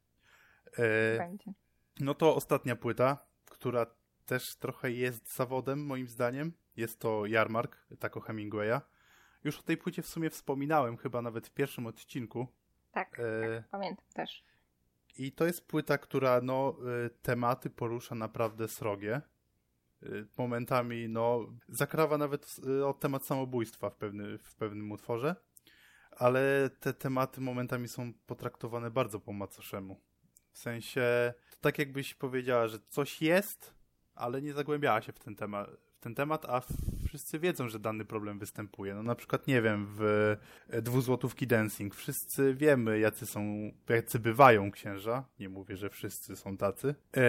[0.78, 1.54] E, będzie.
[2.00, 3.86] No to ostatnia płyta, która
[4.26, 6.54] też trochę jest zawodem, moim zdaniem.
[6.76, 8.82] Jest to Jarmark, Taco Hemingwaya.
[9.44, 12.48] Już o tej płycie w sumie wspominałem, chyba nawet w pierwszym odcinku.
[12.92, 13.24] Tak, e...
[13.62, 14.44] tak pamiętam też.
[15.18, 19.22] I to jest płyta, która no, e, tematy porusza naprawdę srogie.
[20.04, 25.36] E, momentami no, zakrawa nawet e, o temat samobójstwa w, pewny, w pewnym utworze,
[26.18, 30.02] ale te tematy momentami są potraktowane bardzo po macoszemu.
[30.52, 33.74] W sensie, to tak jakbyś powiedziała, że coś jest,
[34.16, 36.62] ale nie zagłębiała się w ten temat, w ten temat, a
[37.18, 38.96] wszyscy wiedzą, że dany problem występuje.
[38.96, 40.02] No na przykład, nie wiem, w
[40.70, 45.26] e, dwuzłotówki dancing wszyscy wiemy, jacy są, jacy bywają księża.
[45.40, 46.96] Nie mówię, że wszyscy są tacy.
[47.18, 47.24] E,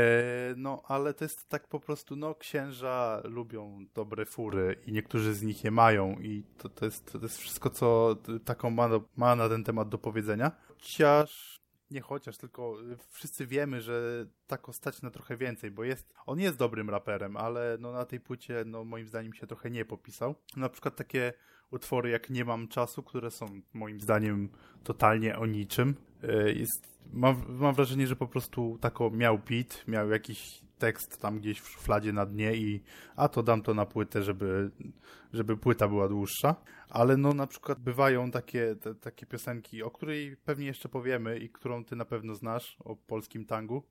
[0.57, 5.42] no, ale to jest tak po prostu, no księża lubią dobre fury i niektórzy z
[5.42, 9.48] nich je mają i to, to, jest, to jest wszystko, co taką ma, ma na
[9.48, 10.53] ten temat do powiedzenia.
[10.68, 11.58] Chociaż
[11.90, 16.40] nie chociaż, tylko y, wszyscy wiemy, że Tako stać na trochę więcej, bo jest, on
[16.40, 20.35] jest dobrym raperem, ale no na tej płycie, no moim zdaniem się trochę nie popisał.
[20.57, 21.33] Na przykład takie
[21.70, 24.48] utwory jak Nie mam czasu, które są moim zdaniem
[24.85, 25.94] totalnie o niczym.
[26.24, 31.38] Y, jest, mam, mam wrażenie, że po prostu Tako miał beat, miał jakiś tekst tam
[31.38, 32.83] gdzieś w szufladzie na dnie i
[33.17, 34.71] a to dam to na płytę, żeby,
[35.33, 36.57] żeby płyta była dłuższa.
[36.88, 41.51] Ale no na przykład bywają takie, te, takie piosenki, o której pewnie jeszcze powiemy i
[41.51, 43.83] którą ty na pewno znasz, o polskim tangu.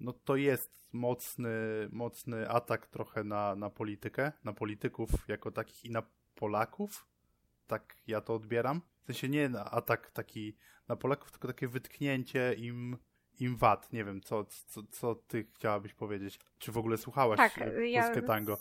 [0.00, 1.50] No to jest mocny,
[1.92, 6.02] mocny atak trochę na, na politykę, na polityków jako takich i na
[6.34, 7.06] Polaków.
[7.66, 8.82] Tak ja to odbieram.
[9.02, 10.56] W sensie nie atak taki
[10.88, 12.96] na Polaków, tylko takie wytknięcie im
[13.42, 13.92] im wad.
[13.92, 16.38] Nie wiem, co, co, co ty chciałabyś powiedzieć?
[16.58, 18.22] Czy w ogóle słuchałaś tak, polskie ja...
[18.26, 18.58] tango?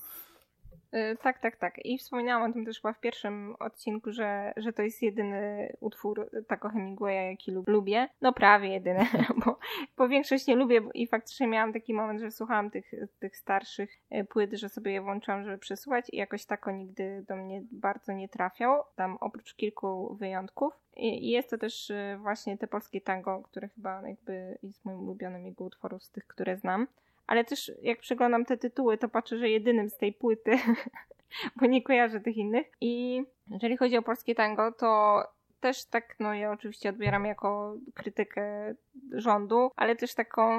[0.94, 1.86] Y, tak, tak, tak.
[1.86, 6.30] I wspominałam o tym też chyba w pierwszym odcinku, że, że to jest jedyny utwór
[6.48, 8.10] Taco Hemingwaya, jaki lubię.
[8.22, 9.08] No prawie jedyny,
[9.46, 9.60] bo,
[9.98, 14.24] bo większość nie lubię i faktycznie miałam taki moment, że słuchałam tych, tych starszych y,
[14.24, 18.30] płyt, że sobie je włączałam, żeby przesłuchać i jakoś Taco nigdy do mnie bardzo nie
[18.30, 20.74] trafiał, tam oprócz kilku wyjątków.
[20.96, 25.46] I jest to też y, właśnie te polskie tango, które chyba jakby jest moim ulubionym
[25.46, 26.88] jego utworów z tych, które znam
[27.28, 30.52] ale też jak przeglądam te tytuły, to patrzę, że jedynym z tej płyty,
[31.56, 32.72] bo nie kojarzę tych innych.
[32.82, 35.24] I jeżeli chodzi o polskie tango, to
[35.60, 38.74] też tak, no ja oczywiście odbieram jako krytykę
[39.12, 40.52] rządu, ale też taką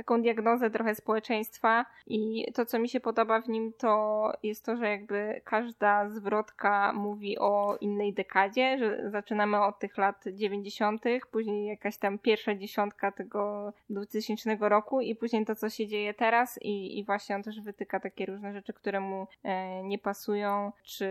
[0.00, 4.76] taką diagnozę trochę społeczeństwa i to, co mi się podoba w nim, to jest to,
[4.76, 11.66] że jakby każda zwrotka mówi o innej dekadzie, że zaczynamy od tych lat 90., później
[11.66, 16.98] jakaś tam pierwsza dziesiątka tego 2000 roku i później to, co się dzieje teraz i,
[16.98, 21.08] i właśnie on też wytyka takie różne rzeczy, które mu e, nie pasują, czy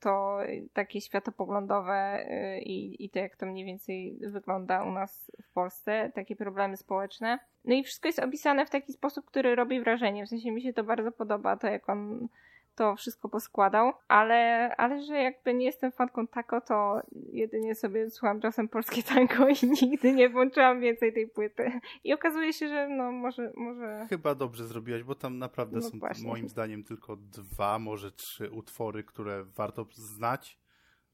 [0.00, 0.38] to
[0.72, 6.12] takie światopoglądowe e, i, i to, jak to mniej więcej wygląda u nas w Polsce,
[6.14, 7.38] takie problemy społeczne.
[7.64, 10.26] No i wszystko jest opisane w taki sposób, który robi wrażenie.
[10.26, 12.28] W sensie mi się to bardzo podoba, to jak on
[12.74, 17.00] to wszystko poskładał, ale, ale że jakby nie jestem fanką tako, to
[17.32, 21.72] jedynie sobie słucham czasem polskie tango i nigdy nie włączyłam więcej tej płyty.
[22.04, 23.52] I okazuje się, że no może...
[23.56, 24.06] może...
[24.08, 26.28] Chyba dobrze zrobiłaś, bo tam naprawdę no są właśnie.
[26.28, 30.58] moim zdaniem tylko dwa, może trzy utwory, które warto znać.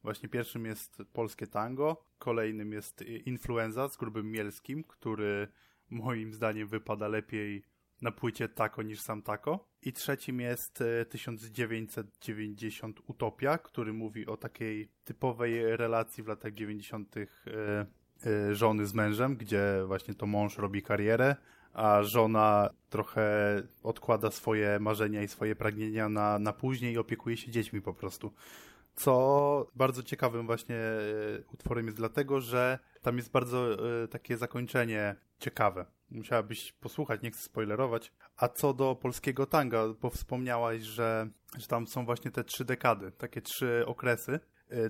[0.03, 5.49] Właśnie pierwszym jest polskie tango, kolejnym jest Influenza z grubym Mielskim, który
[5.91, 7.63] moim zdaniem wypada lepiej
[8.03, 9.69] na płycie Tako niż sam Tako.
[9.83, 17.17] I trzecim jest 1990 e, Utopia, który mówi o takiej typowej relacji w latach 90.
[17.17, 17.27] E,
[18.27, 21.37] e, żony z mężem, gdzie właśnie to mąż robi karierę,
[21.73, 27.51] a żona trochę odkłada swoje marzenia i swoje pragnienia na, na później i opiekuje się
[27.51, 28.33] dziećmi po prostu.
[28.99, 30.81] Co bardzo ciekawym właśnie
[31.53, 35.87] utworem jest dlatego, że tam jest bardzo y, takie zakończenie ciekawe.
[36.11, 38.13] Musiałabyś posłuchać, nie chcę spoilerować.
[38.37, 43.13] A co do polskiego tanga, bo wspomniałaś, że, że tam są właśnie te trzy dekady,
[43.13, 44.41] takie trzy okresy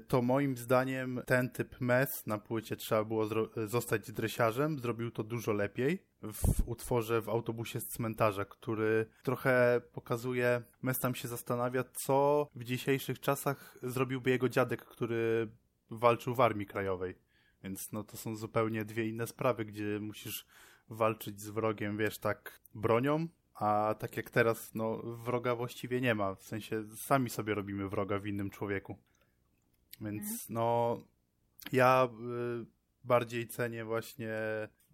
[0.09, 3.29] to moim zdaniem ten typ mes na płycie trzeba było
[3.67, 4.79] zostać dresiarzem.
[4.79, 11.15] Zrobił to dużo lepiej w utworze w autobusie z cmentarza, który trochę pokazuje, mes tam
[11.15, 15.49] się zastanawia, co w dzisiejszych czasach zrobiłby jego dziadek, który
[15.91, 17.19] walczył w Armii Krajowej.
[17.63, 20.47] Więc no to są zupełnie dwie inne sprawy, gdzie musisz
[20.89, 26.35] walczyć z wrogiem, wiesz, tak bronią, a tak jak teraz, no wroga właściwie nie ma.
[26.35, 28.99] W sensie sami sobie robimy wroga w innym człowieku.
[30.01, 30.39] Więc mhm.
[30.49, 30.99] no
[31.73, 32.09] ja
[32.63, 32.67] y,
[33.05, 34.33] bardziej cenię właśnie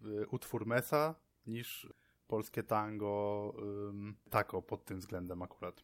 [0.05, 1.15] y, utwór Mesa
[1.47, 1.93] niż
[2.27, 3.53] polskie tango
[4.29, 5.83] tako pod tym względem akurat.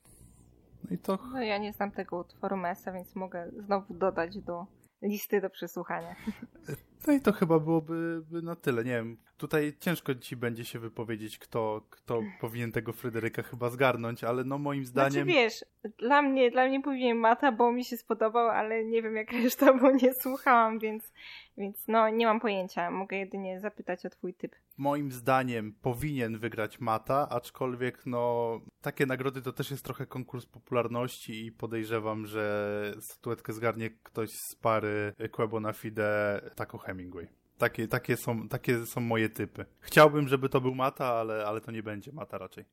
[0.83, 1.19] No i to...
[1.33, 4.67] No ja nie znam tego utworu Mesa, więc mogę znowu dodać do
[5.01, 6.15] listy do przesłuchania.
[7.07, 8.83] No i to chyba byłoby na tyle.
[8.83, 14.23] Nie wiem, tutaj ciężko ci będzie się wypowiedzieć, kto, kto powinien tego Fryderyka chyba zgarnąć,
[14.23, 15.11] ale no moim zdaniem...
[15.11, 15.65] Znaczy wiesz,
[15.97, 19.73] dla mnie, dla mnie powinien Mata, bo mi się spodobał, ale nie wiem jak reszta,
[19.73, 21.13] bo nie słuchałam, więc,
[21.57, 22.91] więc no nie mam pojęcia.
[22.91, 24.55] Mogę jedynie zapytać o twój typ.
[24.77, 28.51] Moim zdaniem powinien wygrać Mata, aczkolwiek no
[28.81, 34.55] takie nagrody to też jest trochę konkurs popularności i podejrzewam, że statuetkę zgarnie ktoś z
[34.55, 37.40] pary Quebo na Fide Taco Hemingway.
[37.61, 39.65] Takie, takie, są, takie są moje typy.
[39.79, 42.65] Chciałbym, żeby to był Mata, ale, ale to nie będzie Mata raczej.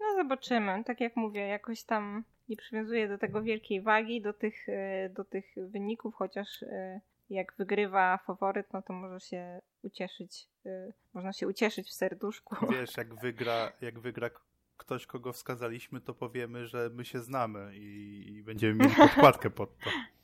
[0.00, 0.84] No zobaczymy.
[0.84, 5.24] Tak jak mówię, jakoś tam nie przywiązuję do tego wielkiej wagi, do tych, e, do
[5.24, 11.46] tych wyników, chociaż e, jak wygrywa faworyt, no to może się ucieszyć, e, można się
[11.46, 12.56] ucieszyć w serduszku.
[12.70, 14.30] Wiesz, jak wygra, jak wygra
[14.76, 19.78] ktoś, kogo wskazaliśmy, to powiemy, że my się znamy i, i będziemy mieli podkładkę pod
[19.78, 19.90] to.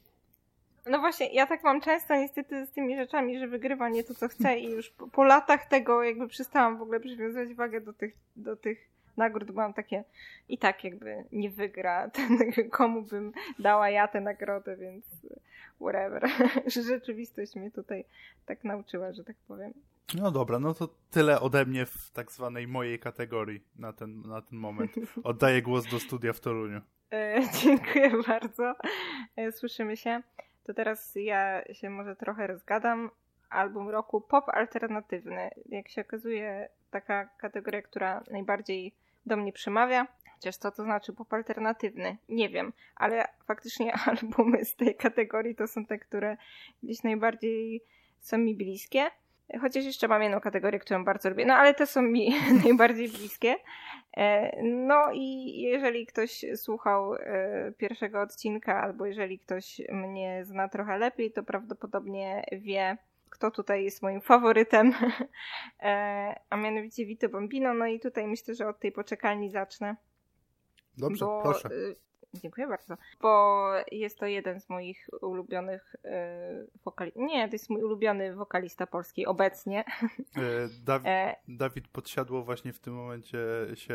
[0.87, 4.29] No właśnie, ja tak mam często niestety z tymi rzeczami, że wygrywa nie to, co
[4.29, 8.15] chce i już po, po latach tego jakby przestałam w ogóle przywiązywać wagę do tych,
[8.37, 10.05] do tych nagród, bo mam takie
[10.49, 12.39] i tak jakby nie wygra ten,
[12.71, 15.05] komu bym dała ja tę nagrodę, więc
[15.81, 16.29] whatever.
[16.91, 18.05] Rzeczywistość mnie tutaj
[18.47, 19.73] tak nauczyła, że tak powiem.
[20.15, 24.43] No dobra, no to tyle ode mnie w tak zwanej mojej kategorii na ten, na
[24.43, 24.93] ten moment.
[25.25, 26.81] Oddaję głos do studia w Toruniu.
[27.13, 28.75] E, dziękuję bardzo.
[29.37, 30.23] E, słyszymy się
[30.67, 33.11] to teraz ja się może trochę rozgadam.
[33.51, 35.51] Album roku pop alternatywny.
[35.67, 38.95] Jak się okazuje, taka kategoria, która najbardziej
[39.27, 40.07] do mnie przemawia.
[40.35, 42.17] Chociaż co to znaczy pop alternatywny?
[42.29, 46.37] Nie wiem, ale faktycznie albumy z tej kategorii to są te, które
[46.83, 47.83] gdzieś najbardziej
[48.21, 49.11] są mi bliskie.
[49.61, 53.55] Chociaż jeszcze mam jedną kategorię, którą bardzo lubię, no ale te są mi najbardziej bliskie.
[54.17, 60.99] E, no i jeżeli ktoś słuchał e, pierwszego odcinka, albo jeżeli ktoś mnie zna trochę
[60.99, 62.97] lepiej, to prawdopodobnie wie,
[63.31, 64.93] kto tutaj jest moim faworytem,
[65.81, 67.75] e, a mianowicie Vito Bombino.
[67.75, 69.97] No i tutaj myślę, że od tej poczekalni zacznę.
[70.99, 71.69] Dobrze, bo, proszę.
[72.43, 72.97] Dziękuję bardzo.
[73.21, 76.11] Bo jest to jeden z moich ulubionych yy,
[76.85, 77.23] wokalistów.
[77.23, 79.85] Nie, to jest mój ulubiony wokalista polski obecnie.
[80.37, 81.37] E, Dawid, e...
[81.49, 83.39] Dawid Podsiadło właśnie w tym momencie
[83.75, 83.95] się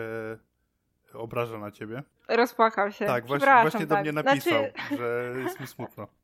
[1.13, 2.03] obraża na ciebie.
[2.27, 3.05] Rozpłakał się.
[3.05, 4.97] Tak, właśnie, właśnie do mnie napisał, znaczy...
[4.97, 6.07] że jest mi smutno.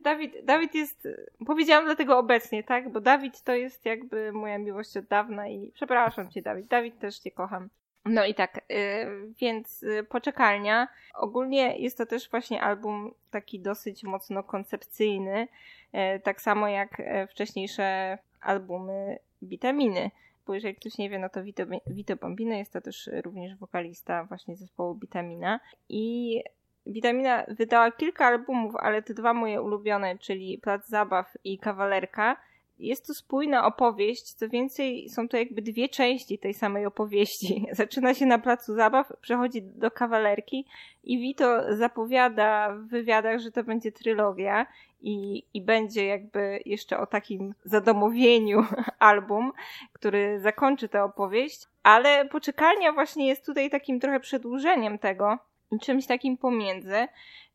[0.00, 1.08] Dawid, Dawid jest,
[1.46, 2.92] powiedziałam dlatego obecnie, tak?
[2.92, 6.66] Bo Dawid to jest jakby moja miłość od dawna i przepraszam cię, Dawid.
[6.66, 7.68] Dawid też cię kocham.
[8.04, 10.88] No i tak, y, więc y, poczekalnia.
[11.14, 15.48] Ogólnie jest to też właśnie album taki dosyć mocno koncepcyjny,
[15.94, 20.10] y, tak samo jak wcześniejsze albumy Witaminy.
[20.46, 24.24] Bo jeżeli ktoś nie wie, no to Vito, Vito Bombino jest to też również wokalista
[24.24, 25.60] właśnie zespołu Witamina.
[25.88, 26.42] I
[26.86, 32.36] Witamina wydała kilka albumów, ale te dwa moje ulubione, czyli Plac Zabaw i Kawalerka,
[32.78, 37.66] jest to spójna opowieść, co więcej, są to jakby dwie części tej samej opowieści.
[37.72, 40.66] Zaczyna się na placu zabaw, przechodzi do kawalerki
[41.04, 44.66] i Vito zapowiada w wywiadach, że to będzie trylogia
[45.02, 48.64] i, i będzie jakby jeszcze o takim zadomowieniu
[48.98, 49.52] album,
[49.92, 55.38] który zakończy tę opowieść, ale poczekalnia właśnie jest tutaj takim trochę przedłużeniem tego,
[55.80, 57.08] czymś takim pomiędzy.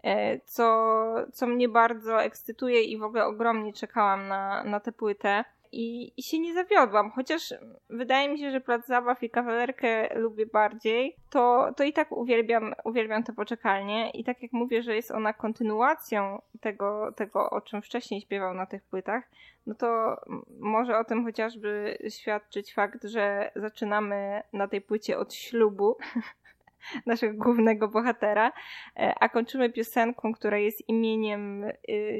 [0.03, 5.43] E, co, co mnie bardzo ekscytuje i w ogóle ogromnie czekałam na, na tę płytę.
[5.71, 7.53] I, I się nie zawiodłam, chociaż
[7.89, 12.73] wydaje mi się, że Plac Zabaw i Kawalerkę lubię bardziej, to, to i tak uwielbiam,
[12.83, 17.81] uwielbiam tę poczekalnię i tak jak mówię, że jest ona kontynuacją tego, tego, o czym
[17.81, 19.23] wcześniej śpiewał na tych płytach,
[19.65, 20.17] no to
[20.59, 25.97] może o tym chociażby świadczyć fakt, że zaczynamy na tej płycie od ślubu
[27.05, 28.51] naszego głównego bohatera,
[28.95, 31.73] e, a kończymy piosenką, która jest imieniem y,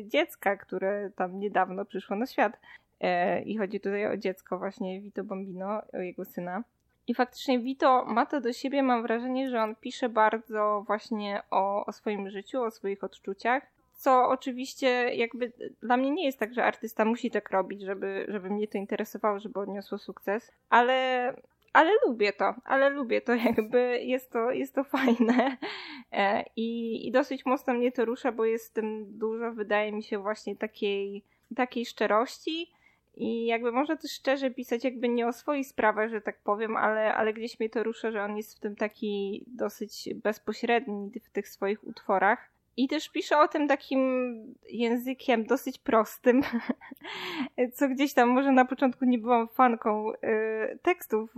[0.05, 2.59] dziecka, które tam niedawno przyszło na świat.
[3.01, 6.63] E, I chodzi tutaj o dziecko właśnie Vito Bombino, o jego syna.
[7.07, 11.85] I faktycznie Vito ma to do siebie, mam wrażenie, że on pisze bardzo właśnie o,
[11.85, 15.51] o swoim życiu, o swoich odczuciach co oczywiście jakby
[15.81, 19.39] dla mnie nie jest tak, że artysta musi tak robić, żeby, żeby mnie to interesowało,
[19.39, 21.33] żeby odniosło sukces, ale
[21.77, 23.99] ale lubię to, ale lubię to, jakby.
[24.03, 25.57] Jest to, jest to fajne.
[26.11, 30.03] E, I, i dosyć mocno mnie to rusza, bo jest w tym dużo, wydaje mi
[30.03, 31.23] się, właśnie takiej,
[31.55, 32.71] takiej szczerości.
[33.15, 37.15] I jakby można też szczerze pisać jakby nie o swoich sprawach, że tak powiem, ale,
[37.15, 41.47] ale gdzieś mnie to rusza, że on jest w tym taki dosyć bezpośredni w tych
[41.47, 42.49] swoich utworach.
[42.77, 44.31] I też pisze o tym takim
[44.69, 46.41] językiem dosyć prostym,
[47.75, 51.33] co gdzieś tam może na początku nie byłam fanką y, tekstów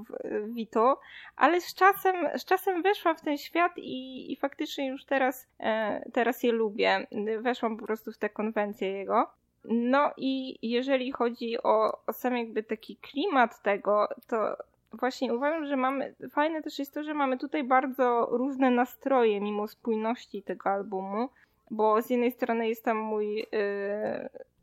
[0.47, 0.99] Vito,
[1.35, 6.11] ale z czasem, z czasem weszłam w ten świat i, i faktycznie już teraz, y,
[6.11, 7.07] teraz je lubię.
[7.41, 9.29] Weszłam po prostu w te konwencje jego.
[9.63, 14.57] No i jeżeli chodzi o, o sam jakby taki klimat tego, to
[14.93, 19.67] właśnie uważam, że mamy, fajne też jest to, że mamy tutaj bardzo różne nastroje mimo
[19.67, 21.29] spójności tego albumu,
[21.71, 23.45] bo z jednej strony jest tam mój y,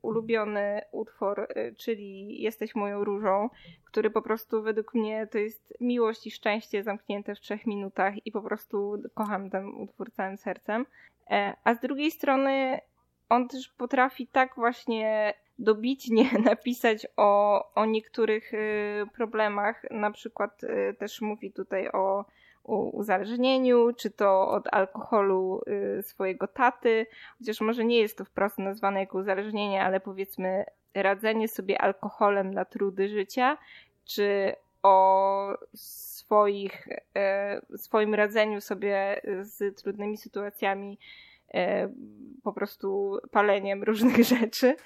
[0.02, 3.50] ulubiony utwór, y, czyli Jesteś moją różą,
[3.84, 8.32] który po prostu według mnie to jest miłość i szczęście zamknięte w trzech minutach i
[8.32, 10.86] po prostu kocham ten utwór całym sercem.
[11.30, 12.80] E, a z drugiej strony
[13.28, 19.90] on też potrafi tak właśnie dobitnie napisać o, o niektórych y, problemach.
[19.90, 22.24] Na przykład y, też mówi tutaj o,
[22.64, 25.60] o uzależnieniu, czy to od alkoholu
[25.98, 27.06] y, swojego taty,
[27.38, 30.64] chociaż może nie jest to wprost nazwane jako uzależnienie, ale powiedzmy
[30.94, 33.58] radzenie sobie alkoholem na trudy życia,
[34.04, 36.88] czy o swoich,
[37.76, 40.98] swoim radzeniu sobie z trudnymi sytuacjami
[42.42, 44.76] po prostu paleniem różnych rzeczy.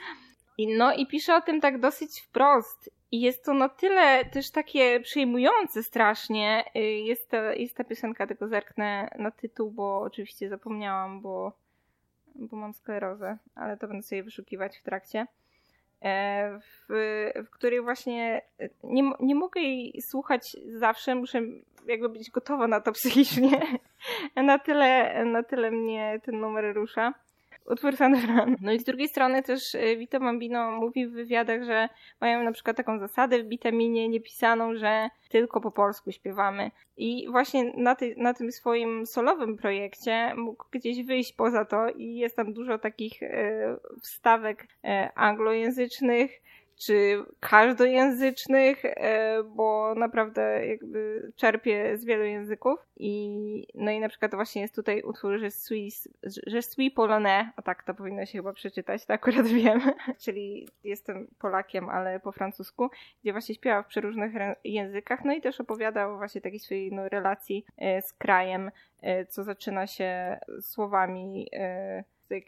[0.58, 2.90] I no i pisze o tym tak dosyć wprost.
[3.12, 6.64] I jest to na tyle też takie przejmujące strasznie.
[6.76, 11.52] Y, jest ta, jest ta piosenka, tylko zerknę na tytuł, bo oczywiście zapomniałam, bo,
[12.34, 15.26] bo mam sklerozę, ale to będę sobie wyszukiwać w trakcie.
[16.02, 16.86] E, w,
[17.46, 18.42] w której właśnie
[18.84, 21.42] nie, nie mogę jej słuchać zawsze, muszę
[21.86, 23.60] jakby być gotowa na to psychicznie.
[24.36, 27.14] Na tyle, na tyle mnie ten numer rusza
[27.70, 28.56] utwór San Fran.
[28.60, 31.88] No i z drugiej strony też e, Vito Bambino mówi w wywiadach, że
[32.20, 36.70] mają na przykład taką zasadę w Bitaminie niepisaną, że tylko po polsku śpiewamy.
[36.96, 42.16] I właśnie na, ty, na tym swoim solowym projekcie mógł gdzieś wyjść poza to i
[42.16, 46.30] jest tam dużo takich e, wstawek e, anglojęzycznych,
[46.80, 52.78] czy każdojęzycznych, e, bo naprawdę jakby czerpię z wielu języków.
[52.96, 56.08] I no i na przykład właśnie jest tutaj utwór, że suis,
[56.46, 59.80] że suis polonais, a tak to powinno się chyba przeczytać, to akurat wiem,
[60.18, 62.90] czyli jestem Polakiem, ale po francusku,
[63.22, 64.32] gdzie właśnie śpiewa w przeróżnych
[64.64, 68.70] językach, no i też opowiada o właśnie takiej swojej no, relacji e, z krajem,
[69.02, 71.50] e, co zaczyna się słowami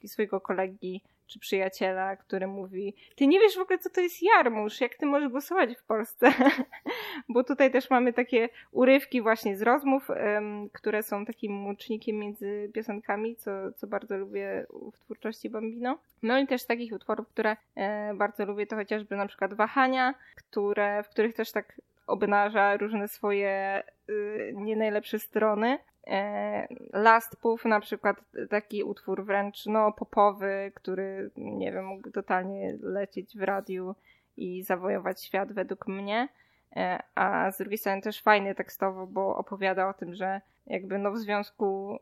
[0.07, 1.03] swojego kolegi
[1.33, 5.07] czy przyjaciela, który mówi: Ty nie wiesz w ogóle, co to jest jarmuż, jak ty
[5.07, 6.33] możesz głosować w Polsce?
[7.29, 10.09] Bo tutaj też mamy takie urywki właśnie z rozmów,
[10.73, 15.99] które są takim łącznikiem między piosenkami, co, co bardzo lubię w twórczości Bambino.
[16.23, 21.03] No i też takich utworów, które e, bardzo lubię, to chociażby na przykład Wahania, które,
[21.03, 21.75] w których też tak
[22.07, 25.79] obnaża różne swoje y, nie najlepsze strony,
[26.93, 28.17] Last Puff na przykład
[28.51, 33.95] taki utwór wręcz no popowy, który nie wiem, mógł totalnie lecieć w radiu
[34.37, 36.29] i zawojować świat według mnie.
[36.77, 41.13] E, a z drugiej strony też fajny tekstowo, bo opowiada o tym, że jakby no
[41.13, 41.99] w związku,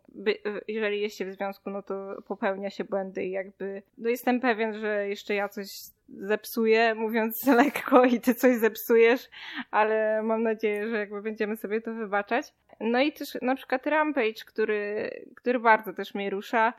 [0.69, 4.75] jeżeli jest się w związku, no to popełnia się błędy i jakby no jestem pewien,
[4.75, 5.69] że jeszcze ja coś
[6.09, 9.29] zepsuję, mówiąc lekko i ty coś zepsujesz,
[9.71, 12.53] ale mam nadzieję, że jakby będziemy sobie to wybaczać.
[12.81, 16.73] No i też na przykład Rampage, który, który bardzo też mnie rusza.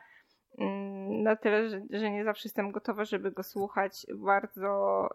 [1.12, 4.06] Na tyle, że, że nie zawsze jestem gotowa, żeby go słuchać.
[4.14, 5.08] Bardzo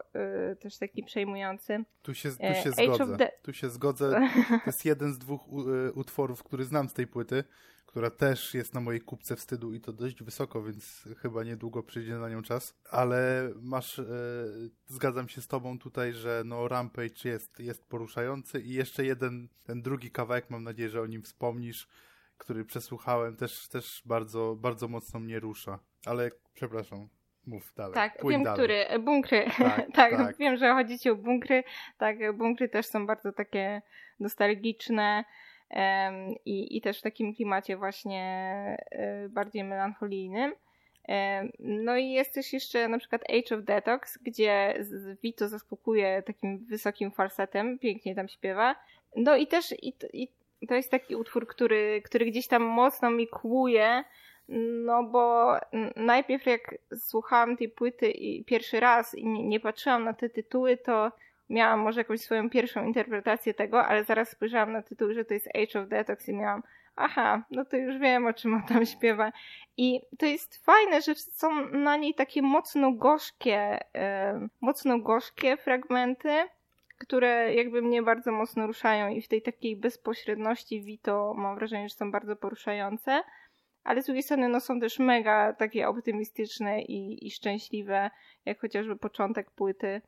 [0.52, 1.84] y, też taki przejmujący.
[2.02, 3.16] Tu się, tu się e, zgodzę.
[3.16, 3.32] The...
[3.42, 4.20] Tu się zgodzę.
[4.48, 5.40] To jest jeden z dwóch
[5.88, 7.44] y, utworów, który znam z tej płyty
[7.88, 12.14] która też jest na mojej kupce wstydu i to dość wysoko, więc chyba niedługo przyjdzie
[12.14, 12.74] na nią czas.
[12.90, 14.04] Ale masz, e,
[14.86, 19.82] zgadzam się z tobą tutaj, że no Rampage jest, jest poruszający i jeszcze jeden, ten
[19.82, 21.88] drugi kawałek, mam nadzieję, że o nim wspomnisz,
[22.38, 25.78] który przesłuchałem, też, też bardzo, bardzo mocno mnie rusza.
[26.06, 27.08] Ale przepraszam,
[27.48, 27.94] Mów dalej.
[27.94, 28.58] Tak, wiem, dalej.
[28.58, 28.98] który.
[28.98, 29.44] Bunkry.
[29.58, 31.64] Tak, tak, tak, wiem, że chodzi ci o bunkry.
[31.98, 33.82] Tak, bunkry też są bardzo takie
[34.20, 35.24] nostalgiczne
[36.44, 38.22] i, i też w takim klimacie właśnie
[38.90, 40.52] e, bardziej melancholijnym.
[41.58, 44.84] No i jest też jeszcze na przykład Age of Detox, gdzie
[45.22, 48.76] Vito zaskakuje takim wysokim falsetem, pięknie tam śpiewa.
[49.16, 50.28] No i też i, i
[50.66, 54.04] to jest taki utwór, który, który gdzieś tam mocno mi kłuje,
[54.84, 55.52] no bo
[55.96, 60.76] najpierw jak słuchałam tej płyty i pierwszy raz i nie, nie patrzyłam na te tytuły,
[60.76, 61.12] to
[61.50, 65.48] miałam może jakąś swoją pierwszą interpretację tego, ale zaraz spojrzałam na tytuł, że to jest
[65.54, 66.62] Age of Detox i miałam
[66.98, 69.32] aha, no to już wiem o czym on tam śpiewa.
[69.76, 73.78] I to jest fajne, że są na niej takie mocno gorzkie,
[74.60, 76.48] mocno gorzkie fragmenty,
[76.98, 81.94] które jakby mnie bardzo mocno ruszają i w tej takiej bezpośredności Vito mam wrażenie, że
[81.94, 83.22] są bardzo poruszające.
[83.84, 88.10] Ale z drugiej strony no, są też mega takie optymistyczne i, i szczęśliwe,
[88.44, 90.00] jak chociażby początek płyty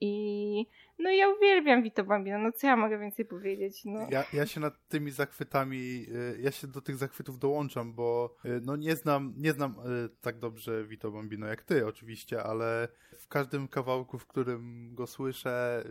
[0.00, 0.66] I
[0.98, 3.84] no ja uwielbiam Vito Bambino, no co ja mogę więcej powiedzieć?
[3.84, 4.06] No.
[4.10, 8.48] Ja, ja się nad tymi zachwytami, e, ja się do tych zachwytów dołączam, bo e,
[8.62, 9.76] no nie znam, nie znam
[10.20, 15.84] tak dobrze Vito Bambino jak ty oczywiście, ale w każdym kawałku, w którym go słyszę,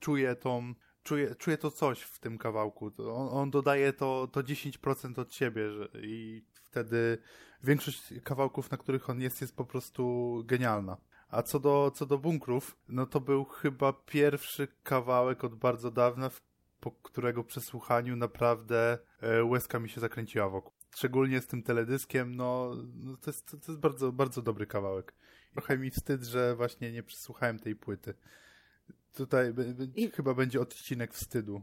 [0.00, 2.92] czuję tą czuję, czuję to coś w tym kawałku.
[2.98, 7.18] On, on dodaje to, to 10% od siebie że, i wtedy
[7.64, 10.96] większość kawałków, na których on jest, jest po prostu genialna.
[11.36, 16.30] A co do, co do bunkrów, no to był chyba pierwszy kawałek od bardzo dawna,
[16.80, 20.72] po którego przesłuchaniu naprawdę e, łezka mi się zakręciła wokół.
[20.94, 25.14] Szczególnie z tym teledyskiem, no, no to, jest, to jest bardzo, bardzo dobry kawałek.
[25.52, 28.14] Trochę mi wstyd, że właśnie nie przesłuchałem tej płyty.
[29.14, 29.54] Tutaj
[29.94, 30.10] I...
[30.10, 31.62] chyba będzie odcinek wstydu.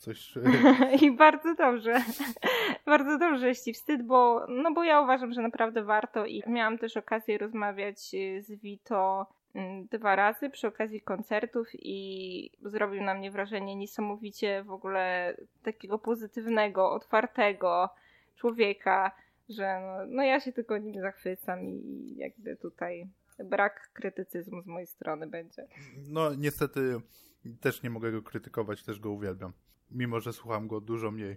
[0.00, 0.34] Coś...
[1.02, 2.02] I bardzo dobrze.
[2.86, 6.78] bardzo dobrze jest ci wstyd, bo, no bo ja uważam, że naprawdę warto i miałam
[6.78, 13.14] też okazję rozmawiać y, z Vito mm, dwa razy przy okazji koncertów i zrobił na
[13.14, 17.88] mnie wrażenie niesamowicie w ogóle takiego pozytywnego, otwartego
[18.36, 19.12] człowieka,
[19.48, 23.06] że no, no ja się tylko nim zachwycam i jakby tutaj
[23.44, 25.66] brak krytycyzmu z mojej strony będzie.
[26.08, 27.00] No niestety
[27.60, 29.52] też nie mogę go krytykować, też go uwielbiam.
[29.90, 31.36] Mimo, że słucham go dużo mniej.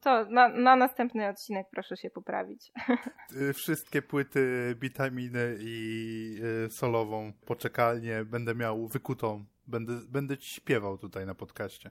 [0.00, 2.72] To na, na następny odcinek proszę się poprawić.
[3.36, 9.44] Y, wszystkie płyty Bitaminy i y, solową poczekalnie będę miał wykutą.
[9.66, 11.90] Będę, będę ci śpiewał tutaj na podcaście.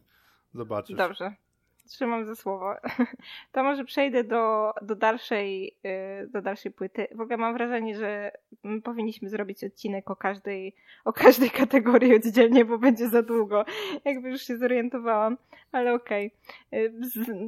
[0.53, 0.97] Zobaczysz.
[0.97, 1.35] Dobrze
[1.87, 2.75] trzymam za słowo.
[3.51, 5.77] To może przejdę do, do, dalszej,
[6.23, 7.07] y, do dalszej płyty.
[7.15, 8.31] W ogóle mam wrażenie, że
[8.83, 10.75] powinniśmy zrobić odcinek o każdej,
[11.05, 13.65] o każdej kategorii oddzielnie, bo będzie za długo.
[14.05, 15.37] Jakby już się zorientowałam,
[15.71, 16.31] ale okej.
[16.67, 16.93] Okay.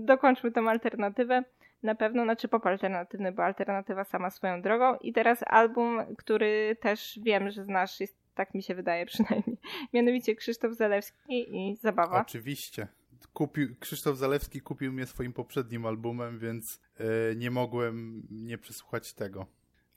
[0.06, 1.44] Dokończmy tą alternatywę.
[1.84, 4.96] Na pewno, znaczy pop alternatywny, bo alternatywa sama swoją drogą.
[4.96, 9.58] I teraz album, który też wiem, że znasz, jest, tak mi się wydaje przynajmniej.
[9.94, 12.22] Mianowicie Krzysztof Zalewski i Zabawa.
[12.22, 12.88] Oczywiście
[13.34, 19.48] kupił, Krzysztof Zalewski kupił mnie swoim poprzednim albumem, więc e, nie mogłem nie przesłuchać tego.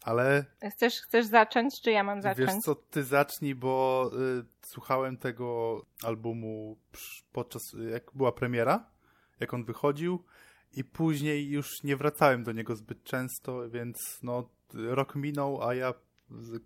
[0.03, 0.45] Ale.
[0.71, 2.49] Chcesz, chcesz zacząć, czy ja mam zacząć?
[2.49, 4.11] Wiesz co, ty zacznij, bo
[4.41, 6.79] y, słuchałem tego albumu
[7.33, 8.91] podczas, jak była premiera,
[9.41, 10.25] jak on wychodził,
[10.73, 15.95] i później już nie wracałem do niego zbyt często, więc no, rok minął, a ja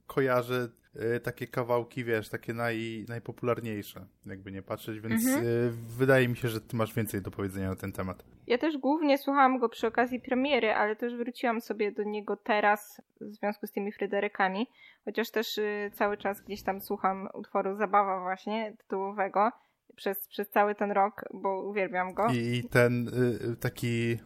[0.07, 5.47] kojarzę Y, takie kawałki, wiesz, takie naj, najpopularniejsze, jakby nie patrzeć, więc mhm.
[5.47, 8.25] Y, wydaje mi się, że ty masz więcej do powiedzenia na ten temat.
[8.47, 13.03] Ja też głównie słuchałam go przy okazji premiery, ale też wróciłam sobie do niego teraz
[13.21, 14.67] w związku z tymi Fryderykami,
[15.05, 19.51] chociaż też y, cały czas gdzieś tam słucham utworu Zabawa właśnie, tytułowego,
[19.97, 22.27] przez, przez cały ten rok, bo uwielbiam go.
[22.33, 23.11] I ten
[23.61, 24.19] taki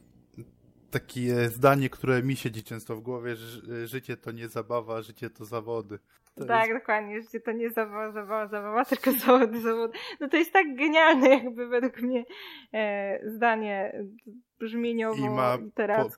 [1.00, 5.44] takie zdanie, które mi siedzi często w głowie, że życie to nie zabawa, życie to
[5.44, 5.98] zawody.
[6.34, 6.80] To tak, jest...
[6.80, 9.98] dokładnie, życie to nie zabawa, zabawa, zabawa, tylko zawody, zawody.
[10.20, 12.24] No to jest tak genialne jakby według mnie
[12.74, 14.02] e, zdanie
[14.58, 15.58] brzmieniowo, I ma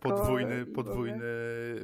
[0.00, 1.24] po, podwójny, podwójny,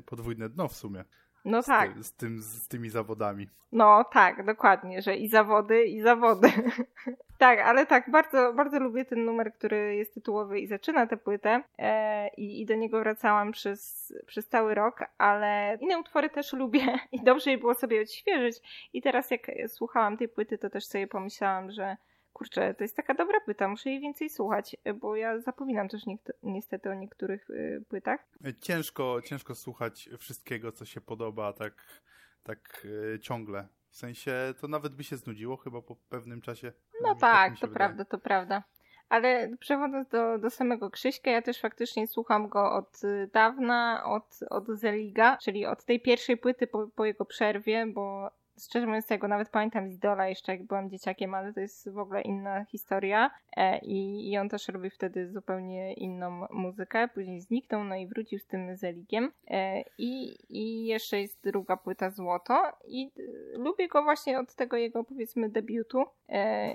[0.07, 1.05] podwójne dno w sumie.
[1.45, 1.93] No z tak.
[1.93, 3.49] Ty, z, tym, z tymi zawodami.
[3.73, 6.49] No tak, dokładnie, że i zawody, i zawody.
[7.39, 11.63] tak, ale tak, bardzo, bardzo lubię ten numer, który jest tytułowy i zaczyna tę płytę
[11.79, 16.99] e, i, i do niego wracałam przez, przez cały rok, ale inne utwory też lubię
[17.13, 18.89] i dobrze jej było sobie odświeżyć.
[18.93, 21.97] I teraz jak słuchałam tej płyty, to też sobie pomyślałam, że
[22.35, 26.03] kurczę, to jest taka dobra płyta, muszę jej więcej słuchać, bo ja zapominam też
[26.43, 28.27] niestety o niektórych y, płytach.
[28.61, 32.03] Ciężko, ciężko słuchać wszystkiego, co się podoba tak,
[32.43, 33.69] tak y, ciągle.
[33.91, 36.73] W sensie to nawet by się znudziło chyba po pewnym czasie.
[37.03, 37.75] No tak, tak to wydaje.
[37.75, 38.65] prawda, to prawda.
[39.09, 43.01] Ale przechodząc do, do samego Krzyśka, ja też faktycznie słucham go od
[43.33, 48.31] dawna, od, od Zeliga, czyli od tej pierwszej płyty po, po jego przerwie, bo
[48.61, 51.99] szczerze mówiąc, tego nawet pamiętam z Idola jeszcze jak byłam dzieciakiem, ale to jest w
[51.99, 57.09] ogóle inna historia e, i, i on też robi wtedy zupełnie inną muzykę.
[57.09, 59.33] Później zniknął, no i wrócił z tym Zeligiem.
[59.49, 63.11] E, I, I jeszcze jest druga płyta Złoto i
[63.55, 66.05] e, lubię go właśnie od tego jego powiedzmy debiutu.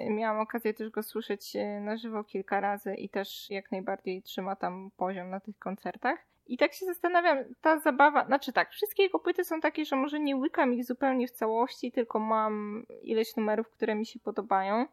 [0.09, 4.91] Miałam okazję też go słyszeć na żywo kilka razy i też jak najbardziej trzyma tam
[4.97, 6.30] poziom na tych koncertach.
[6.50, 10.20] I tak się zastanawiam, ta zabawa, znaczy tak, wszystkie jego płyty są takie, że może
[10.20, 14.86] nie łykam ich zupełnie w całości, tylko mam ileś numerów, które mi się podobają,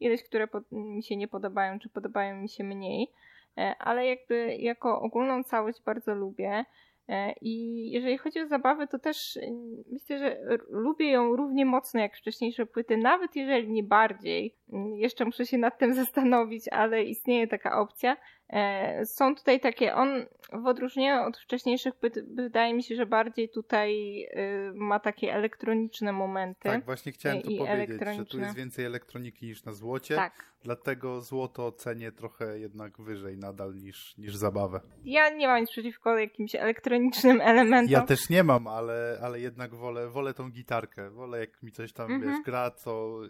[0.00, 3.12] ileś, które mi się nie podobają, czy podobają mi się mniej,
[3.58, 6.64] e, ale jakby jako ogólną całość bardzo lubię.
[7.08, 10.38] E, I jeżeli chodzi o zabawę, to też mm, myślę, że
[10.68, 14.54] lubię ją równie mocno jak wcześniejsze płyty, nawet jeżeli nie bardziej.
[14.94, 18.16] Jeszcze muszę się nad tym zastanowić, ale istnieje taka opcja.
[18.48, 21.94] E, są tutaj takie, on w odróżnieniu od wcześniejszych
[22.34, 26.68] wydaje mi się, że bardziej tutaj y, ma takie elektroniczne momenty.
[26.68, 30.14] Tak, właśnie chciałem to powiedzieć, że tu jest więcej elektroniki niż na złocie.
[30.16, 30.54] Tak.
[30.62, 34.80] Dlatego złoto cenię trochę jednak wyżej nadal niż, niż zabawę.
[35.04, 37.92] Ja nie mam nic przeciwko jakimś elektronicznym elementom.
[37.92, 41.10] Ja też nie mam, ale, ale jednak wolę, wolę tą gitarkę.
[41.10, 42.32] Wolę jak mi coś tam mhm.
[42.32, 43.20] wiesz, gra, co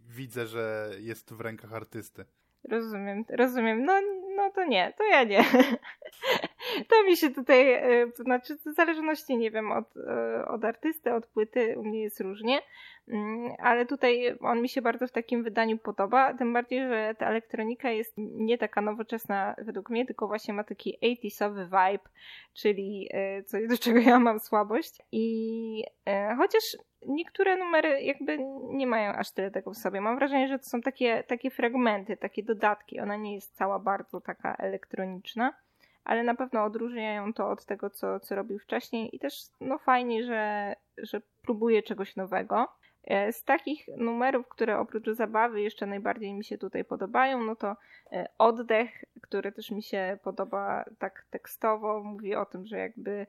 [0.00, 2.24] widzę, że jest w rękach artysty.
[2.70, 3.84] Rozumiem, rozumiem.
[3.84, 3.92] No,
[4.36, 5.44] no to nie, to ja nie.
[6.88, 11.14] To mi się tutaj, e, to znaczy w zależności, nie wiem, od, e, od artysty,
[11.14, 12.60] od płyty, u mnie jest różnie,
[13.08, 17.28] mm, ale tutaj on mi się bardzo w takim wydaniu podoba, tym bardziej, że ta
[17.28, 22.08] elektronika jest nie taka nowoczesna według mnie, tylko właśnie ma taki 80sowy vibe,
[22.54, 25.84] czyli e, coś, do czego ja mam słabość i
[26.38, 26.62] chociaż
[27.06, 28.38] niektóre numery jakby
[28.68, 30.00] nie mają aż tyle tego w sobie.
[30.00, 33.00] Mam wrażenie, że to są takie, takie fragmenty, takie dodatki.
[33.00, 35.54] Ona nie jest cała bardzo taka elektroniczna,
[36.04, 40.24] ale na pewno odróżniają to od tego, co, co robił wcześniej i też no fajnie,
[40.24, 42.68] że, że próbuje czegoś nowego.
[43.06, 47.76] E, z takich numerów, które oprócz zabawy jeszcze najbardziej mi się tutaj podobają, no to
[48.12, 53.26] e, Oddech, który też mi się podoba tak tekstowo, mówi o tym, że jakby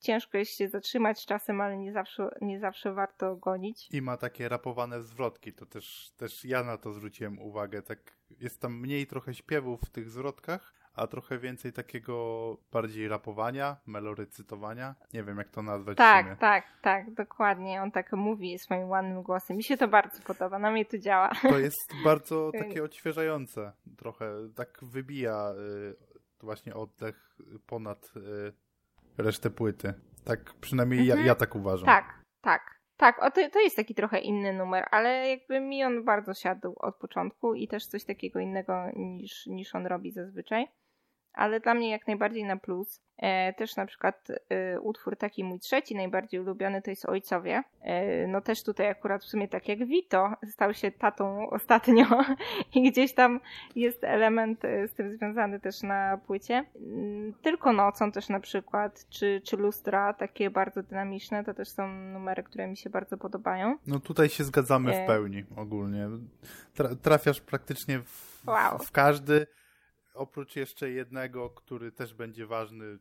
[0.00, 3.88] ciężko jest się zatrzymać czasem, ale nie zawsze, nie zawsze warto gonić.
[3.92, 7.82] I ma takie rapowane zwrotki, to też, też ja na to zwróciłem uwagę.
[7.82, 7.98] Tak
[8.40, 14.94] jest tam mniej trochę śpiewów w tych zwrotkach, a trochę więcej takiego bardziej rapowania, melorycytowania.
[15.12, 15.96] Nie wiem, jak to nazwać.
[15.96, 17.82] Tak, tak, tak, dokładnie.
[17.82, 19.56] On tak mówi swoim ładnym głosem.
[19.56, 21.30] Mi się to bardzo podoba, na mnie to działa.
[21.42, 23.72] To jest bardzo takie odświeżające.
[23.96, 25.52] Trochę tak wybija
[26.40, 28.52] y, właśnie oddech ponad y,
[29.18, 29.94] resztę płyty.
[30.24, 31.20] Tak przynajmniej mhm.
[31.20, 31.86] ja, ja tak uważam.
[31.86, 32.78] Tak, tak.
[32.96, 36.74] Tak, o, to, to jest taki trochę inny numer, ale jakby mi on bardzo siadł
[36.76, 40.66] od początku i też coś takiego innego niż, niż on robi zazwyczaj
[41.38, 43.00] ale dla mnie jak najbardziej na plus.
[43.18, 47.62] E, też na przykład e, utwór taki mój trzeci, najbardziej ulubiony, to jest Ojcowie.
[47.82, 52.06] E, no też tutaj akurat w sumie tak jak Vito stał się tatą ostatnio
[52.74, 53.40] i gdzieś tam
[53.76, 56.64] jest element z tym związany też na płycie.
[56.76, 61.88] Mm, tylko Nocą też na przykład, czy, czy Lustra, takie bardzo dynamiczne, to też są
[61.88, 63.76] numery, które mi się bardzo podobają.
[63.86, 66.08] No tutaj się zgadzamy w pełni ogólnie.
[67.02, 68.78] trafiasz praktycznie w, wow.
[68.78, 69.46] w każdy
[70.18, 72.98] oprócz jeszcze jednego, który też będzie ważny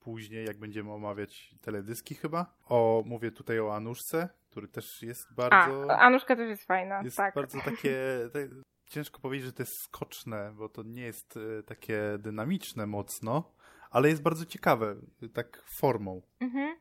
[0.00, 2.54] później, jak będziemy omawiać teledyski chyba.
[2.68, 5.90] O, mówię tutaj o Anuszce, który też jest bardzo...
[5.90, 7.34] A, Anuszka też jest fajna, Jest tak.
[7.34, 7.96] bardzo takie...
[8.90, 13.52] ciężko powiedzieć, że to jest skoczne, bo to nie jest e, takie dynamiczne mocno,
[13.90, 14.96] ale jest bardzo ciekawe,
[15.34, 16.22] tak formą.
[16.40, 16.76] Mhm.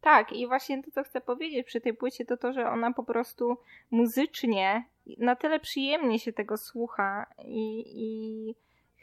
[0.00, 3.04] Tak, i właśnie to, co chcę powiedzieć przy tej płycie, to to, że ona po
[3.04, 3.56] prostu
[3.90, 4.84] muzycznie
[5.18, 8.54] na tyle przyjemnie się tego słucha i, i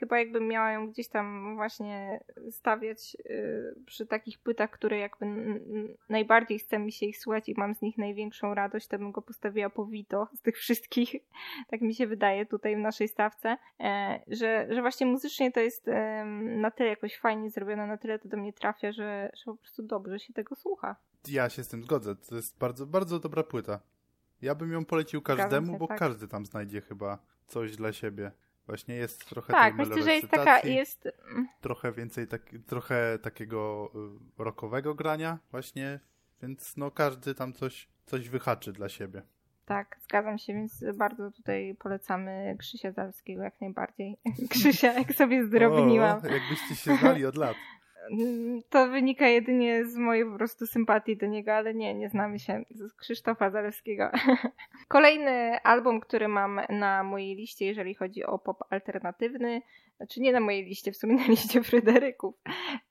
[0.03, 5.25] chyba jakbym miała ją gdzieś tam właśnie stawiać y, przy takich płytach, które jakby
[6.09, 9.21] najbardziej chce mi się ich słuchać i mam z nich największą radość, to bym go
[9.21, 11.15] postawiła po Vito z tych wszystkich,
[11.69, 15.89] tak mi się wydaje tutaj w naszej stawce, e, że, że właśnie muzycznie to jest
[16.41, 19.83] na tyle jakoś fajnie zrobione, na tyle to do mnie trafia, że, że po prostu
[19.83, 20.95] dobrze się tego słucha.
[21.27, 23.79] Ja się z tym zgodzę, to jest bardzo, bardzo dobra płyta.
[24.41, 25.99] Ja bym ją polecił każdemu, się, bo tak.
[25.99, 28.31] każdy tam znajdzie chyba coś dla siebie.
[28.67, 31.09] Właśnie jest trochę tak, myślę, że jest taka, jest...
[31.61, 33.91] Trochę więcej, tak, trochę takiego
[34.39, 35.99] y, rockowego grania właśnie,
[36.41, 39.21] więc no każdy tam coś, coś wyhaczy dla siebie.
[39.65, 44.17] Tak, zgadzam się, więc bardzo tutaj polecamy Krzysia Zalskiego jak najbardziej.
[44.49, 46.21] Krzysia, jak sobie zdrobniłam.
[46.23, 47.55] O, jakbyście się znali od lat.
[48.69, 52.63] To wynika jedynie z mojej po prostu sympatii do niego, ale nie, nie znamy się
[52.69, 54.11] z Krzysztofa Zalewskiego.
[54.87, 59.61] Kolejny album, który mam na mojej liście, jeżeli chodzi o pop alternatywny,
[59.97, 62.35] znaczy nie na mojej liście, w sumie na liście Fryderyków,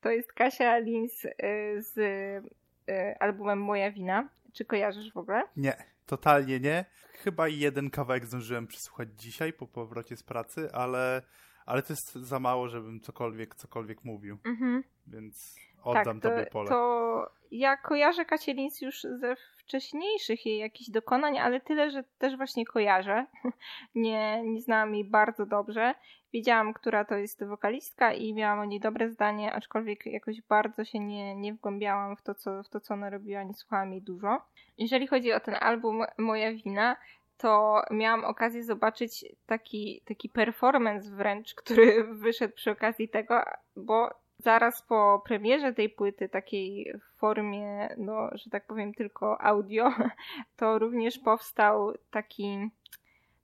[0.00, 1.30] to jest Kasia Lins y,
[1.76, 4.28] z y, albumem Moja Wina.
[4.52, 5.42] Czy kojarzysz w ogóle?
[5.56, 6.84] Nie, totalnie nie.
[7.12, 11.22] Chyba jeden kawałek zdążyłem przesłuchać dzisiaj po powrocie z pracy, ale
[11.66, 14.38] ale to jest za mało, żebym cokolwiek, cokolwiek mówił.
[14.44, 14.84] Mhm.
[15.07, 16.68] Więc oddam tak, to, tobie pole.
[16.68, 22.66] To ja kojarzę Kacielins już ze wcześniejszych jej jakichś dokonań, ale tyle, że też właśnie
[22.66, 23.26] kojarzę.
[23.94, 25.94] nie, nie znałam jej bardzo dobrze.
[26.32, 30.98] Wiedziałam, która to jest wokalistka i miałam o niej dobre zdanie, aczkolwiek jakoś bardzo się
[30.98, 34.42] nie, nie wgłębiałam w to, co, w to, co ona robiła, nie słuchałam jej dużo.
[34.78, 36.96] Jeżeli chodzi o ten album Moja Wina,
[37.36, 43.42] to miałam okazję zobaczyć taki, taki performance wręcz, który wyszedł przy okazji tego,
[43.76, 49.93] bo zaraz po premierze tej płyty, takiej w formie, no, że tak powiem, tylko audio,
[50.57, 52.68] to również powstał taki,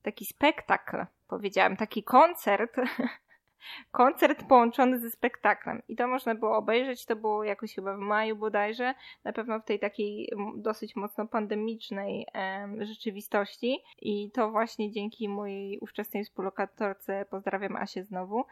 [0.03, 0.97] taki spektakl,
[1.29, 2.77] powiedziałam, taki koncert
[3.91, 5.83] koncert połączony ze spektaklem.
[5.89, 8.95] I to można było obejrzeć, to było jakoś chyba w maju bodajże,
[9.25, 13.79] na pewno w tej takiej dosyć mocno pandemicznej em, rzeczywistości.
[14.03, 18.45] I to właśnie dzięki mojej ówczesnej współlokatorce, pozdrawiam Asię znowu,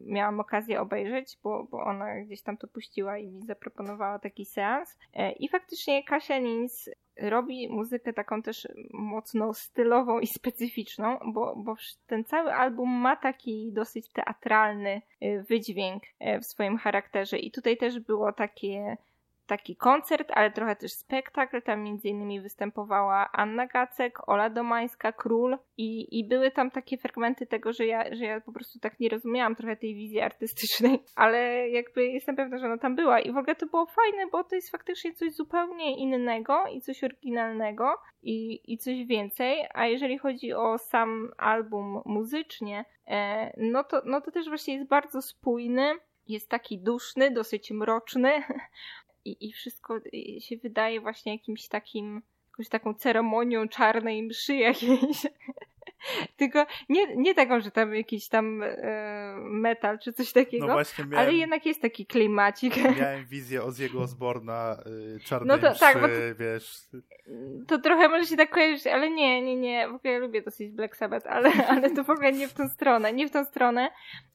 [0.00, 4.98] miałam okazję obejrzeć, bo, bo ona gdzieś tam to puściła i mi zaproponowała taki seans.
[5.14, 11.76] E, I faktycznie Kasia Nins robi muzykę taką też mocno stylową i specyficzną, bo, bo
[12.06, 17.38] ten cały album ma taki dosyć teatralny y, wydźwięk y, w swoim charakterze.
[17.38, 18.96] I tutaj też było takie
[19.48, 21.62] taki koncert, ale trochę też spektakl.
[21.62, 25.58] Tam między innymi występowała Anna Gacek, Ola Domańska, Król.
[25.76, 29.08] I, i były tam takie fragmenty tego, że ja, że ja po prostu tak nie
[29.08, 33.20] rozumiałam trochę tej wizji artystycznej, ale jakby jestem pewna, że ona tam była.
[33.20, 37.04] I w ogóle to było fajne, bo to jest faktycznie coś zupełnie innego i coś
[37.04, 44.02] oryginalnego i, i coś więcej, a jeżeli chodzi o sam album muzycznie, e, no, to,
[44.04, 45.94] no to też właśnie jest bardzo spójny,
[46.28, 48.32] jest taki duszny, dosyć mroczny,
[49.24, 50.00] i, i wszystko
[50.40, 55.26] się wydaje właśnie jakimś takim, jakąś taką ceremonią czarnej mszy jakiejś.
[56.36, 61.04] Tylko nie, nie taką, że tam jakiś tam e, metal czy coś takiego, no właśnie
[61.04, 62.76] miałem, ale jednak jest taki klimacik.
[63.00, 64.76] Miałem wizję Ozziego Osborna
[65.16, 66.08] y, czarnej no to, mszy, tak, to,
[66.38, 66.80] wiesz.
[67.68, 69.88] To trochę może się tak kojarzyć, ale nie, nie, nie.
[69.88, 72.68] W ogóle ja lubię dosyć Black Sabbath, ale, ale to w ogóle nie w tą
[72.68, 73.90] stronę, nie w tą stronę,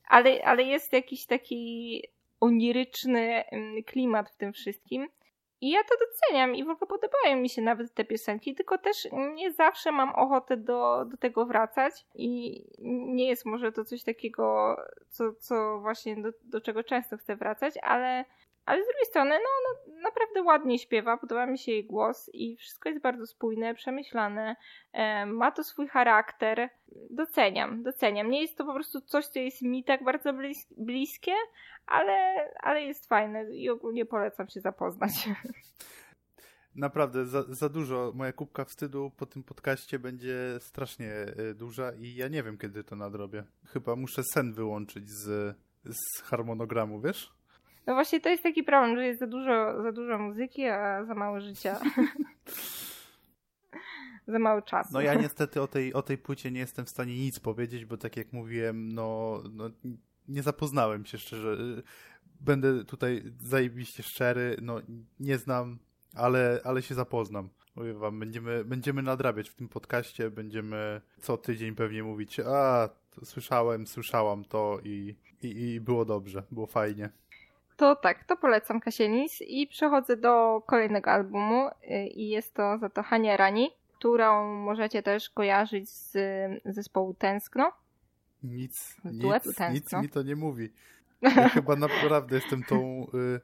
[0.08, 2.02] ale, ale jest jakiś taki
[2.44, 3.44] oniryczny
[3.86, 5.08] klimat w tym wszystkim.
[5.62, 9.08] I ja to doceniam i w ogóle podobają mi się nawet te piosenki, tylko też
[9.36, 12.64] nie zawsze mam ochotę do, do tego wracać i
[13.14, 14.76] nie jest może to coś takiego,
[15.10, 18.26] co, co właśnie do, do czego często chcę wracać, ale
[18.66, 22.56] ale z drugiej strony, no, no, naprawdę ładnie śpiewa, podoba mi się jej głos i
[22.58, 24.56] wszystko jest bardzo spójne, przemyślane,
[24.94, 26.70] e, ma to swój charakter.
[27.10, 28.30] Doceniam, doceniam.
[28.30, 31.34] Nie jest to po prostu coś, co jest mi tak bardzo blis bliskie,
[31.86, 35.12] ale, ale jest fajne i ogólnie polecam się zapoznać.
[36.76, 38.12] Naprawdę, za, za dużo.
[38.16, 42.84] Moja kubka wstydu po tym podcaście będzie strasznie e, duża i ja nie wiem, kiedy
[42.84, 43.44] to nadrobię.
[43.66, 45.56] Chyba muszę sen wyłączyć z,
[45.86, 47.43] z harmonogramu, wiesz?
[47.88, 51.14] No właśnie to jest taki problem, że jest za dużo, za dużo muzyki, a za
[51.14, 51.80] mało życia.
[54.28, 54.90] za mało czasu.
[54.94, 57.98] No ja niestety o tej, o tej płycie nie jestem w stanie nic powiedzieć, bo
[57.98, 59.70] tak jak mówiłem, no, no
[60.28, 61.58] nie zapoznałem się szczerze.
[62.40, 64.82] Będę tutaj zajebiście szczery, no
[65.20, 65.80] nie znam,
[66.16, 67.50] ale, ale się zapoznam.
[67.76, 72.90] Mówię wam, będziemy, będziemy nadrabiać w tym podcaście, będziemy co tydzień pewnie mówić, a
[73.24, 77.10] słyszałem, słyszałam to i, i, i było dobrze, było fajnie.
[77.84, 82.90] To tak, to polecam Kasienis i przechodzę do kolejnego albumu y, i jest to za
[82.90, 86.18] to Hania Rani, którą możecie też kojarzyć z
[86.66, 87.72] zespołu Tęskno.
[88.44, 90.70] Nic, nic, nic mi to nie mówi.
[91.36, 93.40] Ja chyba naprawdę jestem tą y,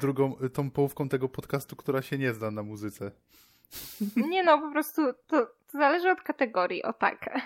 [0.00, 3.10] drugą, tą połówką tego podcastu, która się nie zna na muzyce.
[4.16, 7.40] Nie no, po prostu to, to zależy od kategorii, o tak.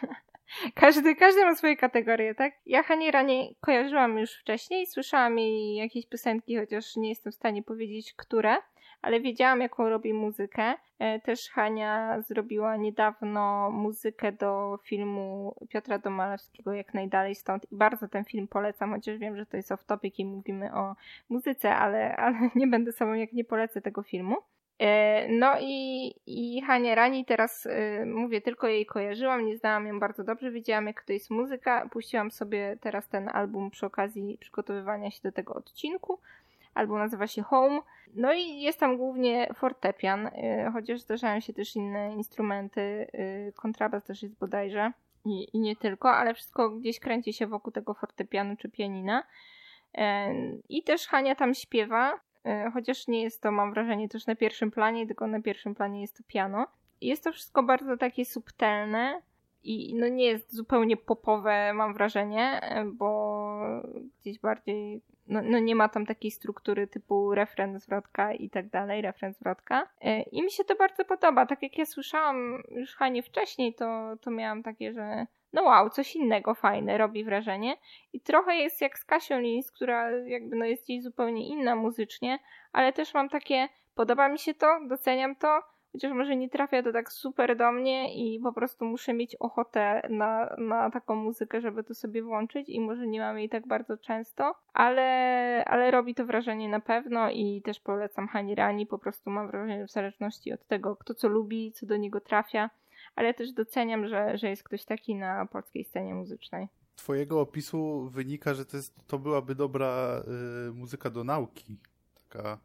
[0.75, 2.53] Każdy, każdy ma swoje kategorie, tak?
[2.67, 7.63] Ja Hani Ranie kojarzyłam już wcześniej, słyszałam jej jakieś piosenki, chociaż nie jestem w stanie
[7.63, 8.57] powiedzieć, które,
[9.03, 10.75] ale wiedziałam, jaką robi muzykę.
[10.99, 18.09] E, też Hania zrobiła niedawno muzykę do filmu Piotra Domalewskiego, Jak najdalej stąd i bardzo
[18.09, 20.95] ten film polecam, chociaż wiem, że to jest off-topic i mówimy o
[21.29, 24.37] muzyce, ale, ale nie będę sobą, jak nie polecę tego filmu.
[24.81, 30.01] E, no i, i Hania Rani teraz y, mówię, tylko jej kojarzyłam, nie znałam ją
[30.01, 31.89] bardzo dobrze, wiedziałam jak to jest muzyka.
[31.89, 36.21] Puściłam sobie teraz ten album przy okazji przygotowywania się do tego odcinku.
[36.75, 37.81] Album nazywa się Home.
[38.15, 40.33] No i jest tam głównie fortepian, y,
[40.73, 43.07] chociaż zdarzają się też inne instrumenty,
[43.57, 44.93] kontrabas też jest bodajże
[45.25, 49.23] i, i nie tylko, ale wszystko gdzieś kręci się wokół tego fortepianu czy pianina.
[50.69, 52.30] I też Hania tam śpiewa, E,
[52.73, 56.17] chociaż nie jest to, mam wrażenie, też na pierwszym planie, tylko na pierwszym planie jest
[56.17, 56.67] to piano.
[57.01, 59.23] Jest to wszystko bardzo takie subtelne
[59.63, 63.51] i no nie jest zupełnie popowe, mam wrażenie, e, bo
[64.21, 69.03] gdzieś bardziej no, no, nie ma tam takiej struktury typu refren, zwrotka i tak dalej,
[69.03, 69.89] refren, zwrotka.
[70.01, 71.47] E, I mi się to bardzo podoba.
[71.47, 76.17] Tak jak ja słyszałam już Hanie wcześniej, to, to miałam takie, że no wow, coś
[76.17, 77.77] innego fajne, robi wrażenie.
[78.13, 82.39] I trochę jest jak z Kasią Lins, która jakby no jest jej zupełnie inna muzycznie,
[82.73, 86.93] ale też mam takie, podoba mi się to, doceniam to, chociaż może nie trafia to
[86.93, 91.85] tak super do mnie i po prostu muszę mieć ochotę na, na taką muzykę, żeby
[91.85, 96.27] to sobie włączyć i może nie mam jej tak bardzo często, ale, ale robi to
[96.27, 100.67] wrażenie na pewno i też polecam Hani Rani, po prostu mam wrażenie w zależności od
[100.67, 102.71] tego, kto co lubi, co do niego trafia,
[103.17, 106.69] ale też doceniam, że, że jest ktoś taki na polskiej scenie muzycznej.
[106.97, 110.23] twojego opisu wynika, że to, jest, to byłaby dobra
[110.69, 111.79] y, muzyka do nauki.
[112.29, 112.59] Taka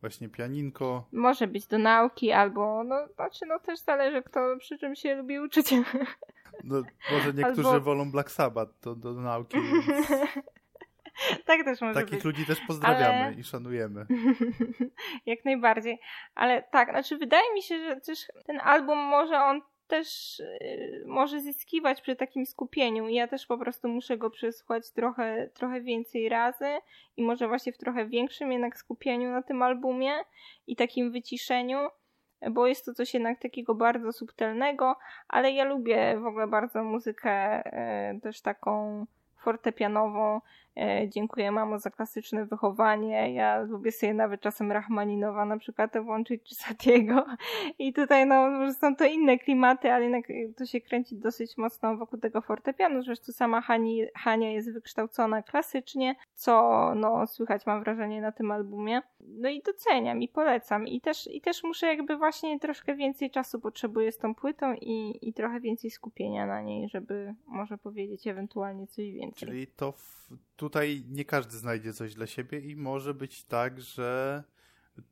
[0.00, 1.08] właśnie pianinko.
[1.12, 5.38] Może być do nauki albo, no znaczy no też zależy kto przy czym się lubi
[5.38, 5.74] uczyć.
[6.64, 7.80] No, może niektórzy albo...
[7.80, 9.56] wolą Black Sabbath do, do nauki.
[9.60, 10.08] Więc...
[11.46, 12.24] tak też może Takich być.
[12.24, 13.34] ludzi też pozdrawiamy Ale...
[13.34, 14.06] i szanujemy.
[15.26, 16.00] Jak najbardziej.
[16.34, 21.40] Ale tak, znaczy wydaje mi się, że też ten album może on też y, może
[21.40, 23.08] zyskiwać przy takim skupieniu.
[23.08, 26.78] Ja też po prostu muszę go przesłuchać trochę, trochę więcej razy
[27.16, 30.12] i może właśnie w trochę większym jednak skupieniu na tym albumie
[30.66, 31.78] i takim wyciszeniu,
[32.50, 34.96] bo jest to coś jednak takiego bardzo subtelnego,
[35.28, 37.66] ale ja lubię w ogóle bardzo muzykę
[38.16, 39.06] y, też taką
[39.38, 40.40] fortepianową.
[40.78, 43.34] E, dziękuję mamo za klasyczne wychowanie.
[43.34, 47.26] Ja lubię sobie nawet czasem Rachmaninowa na przykład włączyć czy Satiego.
[47.78, 50.24] I tutaj no są to inne klimaty, ale jednak
[50.56, 53.02] to się kręci dosyć mocno wokół tego fortepianu.
[53.02, 59.02] Zresztą sama Hani, Hania jest wykształcona klasycznie, co no słychać mam wrażenie na tym albumie.
[59.20, 60.86] No i doceniam i polecam.
[60.86, 65.28] I też, i też muszę jakby właśnie troszkę więcej czasu potrzebuję z tą płytą i,
[65.28, 69.48] i trochę więcej skupienia na niej, żeby może powiedzieć ewentualnie coś więcej.
[69.48, 70.28] Czyli to w,
[70.58, 74.42] tutaj nie każdy znajdzie coś dla siebie i może być tak, że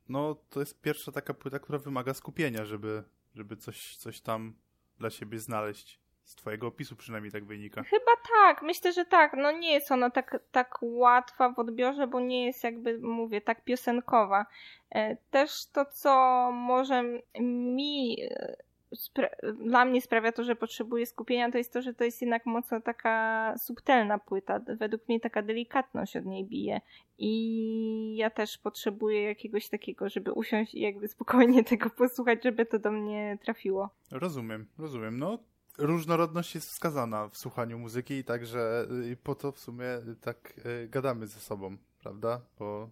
[0.09, 3.03] no to jest pierwsza taka płyta, która wymaga skupienia, żeby,
[3.35, 4.55] żeby coś, coś tam
[4.99, 6.01] dla siebie znaleźć.
[6.25, 7.83] Z twojego opisu przynajmniej tak wynika.
[7.83, 9.33] Chyba tak, myślę, że tak.
[9.37, 13.65] No nie jest ona tak, tak łatwa w odbiorze, bo nie jest jakby, mówię, tak
[13.65, 14.47] piosenkowa.
[14.91, 16.11] E, też to, co
[16.53, 17.03] może
[17.41, 18.57] mi e,
[19.65, 22.81] dla mnie sprawia to, że potrzebuję skupienia, to jest to, że to jest jednak mocno
[22.81, 24.61] taka subtelna płyta.
[24.79, 26.81] Według mnie taka delikatność od niej bije.
[27.19, 32.79] I ja też potrzebuję jakiegoś takiego, żeby usiąść i jakby spokojnie tego posłuchać, żeby to
[32.79, 33.91] do mnie trafiło.
[34.11, 35.19] Rozumiem, rozumiem.
[35.19, 35.39] No,
[35.79, 39.87] różnorodność jest wskazana w słuchaniu muzyki i także y, po to w sumie
[40.21, 42.41] tak y, gadamy ze sobą, prawda?
[42.59, 42.91] Bo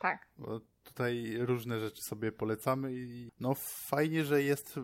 [0.00, 0.26] tak.
[0.38, 3.54] Bo tutaj różne rzeczy sobie polecamy i no
[3.88, 4.80] fajnie, że jest,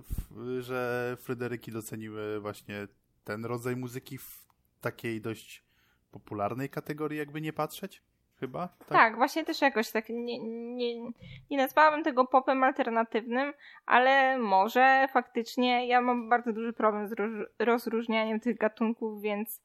[0.60, 2.88] że Fryderyki doceniły właśnie
[3.24, 4.48] ten rodzaj muzyki w
[4.80, 5.64] takiej dość
[6.10, 8.02] popularnej kategorii, jakby nie patrzeć.
[8.40, 8.68] Chyba?
[8.68, 10.38] Tak, tak właśnie też jakoś tak nie,
[10.74, 11.10] nie,
[11.50, 13.52] nie nazwałabym tego popem alternatywnym,
[13.86, 17.14] ale może faktycznie ja mam bardzo duży problem z
[17.58, 19.60] rozróżnianiem tych gatunków, więc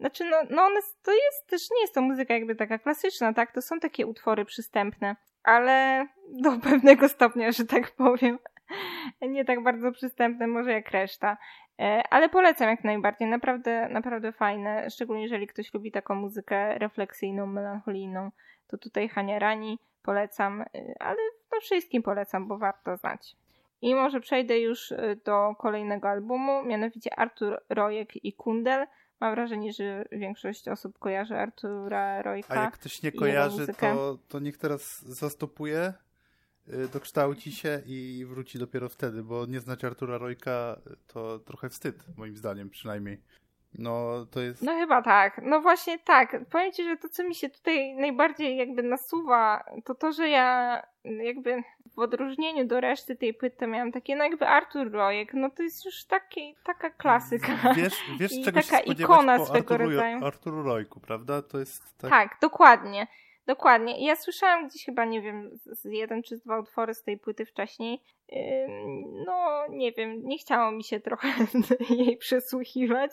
[0.00, 3.52] znaczy, no, no one, to jest też, nie jest to muzyka jakby taka klasyczna, tak?
[3.52, 6.06] To są takie utwory przystępne, ale
[6.44, 8.38] do pewnego stopnia, że tak powiem.
[9.20, 11.36] Nie tak bardzo przystępne może jak reszta.
[11.78, 13.28] E, ale polecam jak najbardziej.
[13.28, 14.90] Naprawdę, naprawdę fajne.
[14.90, 18.30] Szczególnie jeżeli ktoś lubi taką muzykę refleksyjną, melancholijną.
[18.66, 20.66] To tutaj Hania Rani polecam, e,
[21.00, 21.18] ale
[21.50, 23.36] to wszystkim polecam, bo warto znać.
[23.82, 28.86] I może przejdę już e, do kolejnego albumu, mianowicie Artur Rojek i Kundel.
[29.20, 32.54] Mam wrażenie, że większość osób kojarzy Artura Rojka.
[32.54, 35.92] A jak ktoś nie kojarzy, to, to niech teraz zastopuje,
[36.68, 42.04] y, dokształci się i wróci dopiero wtedy, bo nie znać Artura Rojka to trochę wstyd,
[42.16, 43.22] moim zdaniem przynajmniej.
[43.78, 44.62] No, to jest...
[44.62, 45.40] No chyba tak.
[45.42, 46.36] No właśnie tak.
[46.50, 50.82] Powiem Ci, że to, co mi się tutaj najbardziej jakby nasuwa, to to, że ja
[51.04, 51.62] jakby
[51.94, 55.84] w odróżnieniu do reszty tej płyty miałam takie, no jakby Artur Rojek, no to jest
[55.84, 57.52] już taki, taka klasyka.
[57.76, 60.24] Wiesz, wiesz I czego taka się ikona swego Arturu, rodzaju.
[60.24, 61.42] Arturu Rojku, prawda?
[61.42, 62.10] To jest tak...
[62.10, 63.06] tak, dokładnie.
[63.46, 64.06] Dokładnie.
[64.06, 68.02] Ja słyszałam gdzieś chyba, nie wiem, z jeden czy dwa utwory z tej płyty wcześniej.
[69.26, 71.28] No, nie wiem, nie chciało mi się trochę
[71.90, 73.10] jej przesłuchiwać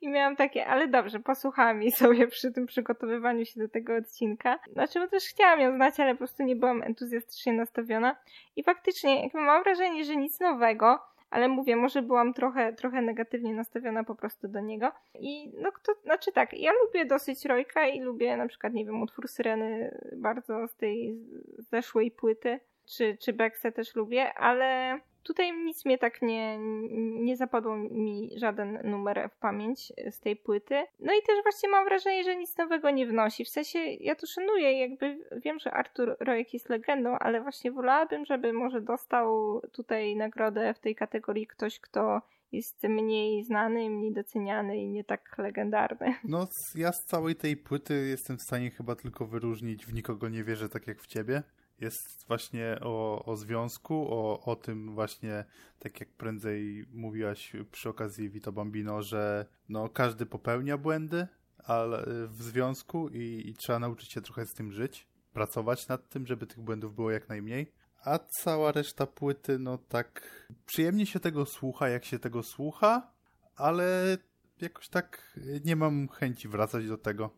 [0.00, 4.58] i miałam takie, ale dobrze, posłuchałam jej sobie przy tym przygotowywaniu się do tego odcinka.
[4.72, 8.16] Znaczy, bo też chciałam ją znać, ale po prostu nie byłam entuzjastycznie nastawiona.
[8.56, 10.98] I faktycznie, jakby mam wrażenie, że nic nowego,
[11.30, 14.92] ale mówię, może byłam trochę, trochę negatywnie nastawiona po prostu do niego.
[15.18, 19.02] I no kto, znaczy tak, ja lubię dosyć Rojka i lubię na przykład, nie wiem,
[19.02, 21.18] utwór Syreny bardzo z tej
[21.58, 26.58] zeszłej płyty, czy, czy Bekse też lubię, ale Tutaj nic mnie tak nie,
[26.98, 30.74] nie zapadło mi żaden numer w pamięć z tej płyty.
[31.00, 33.44] No i też właśnie mam wrażenie, że nic nowego nie wnosi.
[33.44, 38.24] W sensie ja to szanuję, jakby wiem, że Artur Rojek jest legendą, ale właśnie wolałabym,
[38.24, 42.22] żeby może dostał tutaj nagrodę w tej kategorii ktoś, kto
[42.52, 46.14] jest mniej znany, mniej doceniany i nie tak legendarny.
[46.24, 50.44] No, ja z całej tej płyty jestem w stanie chyba tylko wyróżnić w nikogo nie
[50.44, 51.42] wierzę tak jak w ciebie
[51.80, 55.44] jest właśnie o, o związku, o, o tym właśnie,
[55.78, 61.26] tak jak prędzej mówiłaś przy okazji Vito Bambino, że no, każdy popełnia błędy
[61.64, 66.26] ale w związku i, i trzeba nauczyć się trochę z tym żyć, pracować nad tym,
[66.26, 67.72] żeby tych błędów było jak najmniej.
[68.04, 70.30] A cała reszta płyty, no tak,
[70.66, 73.10] przyjemnie się tego słucha, jak się tego słucha,
[73.56, 74.18] ale
[74.60, 77.30] jakoś tak nie mam chęci wracać do tego.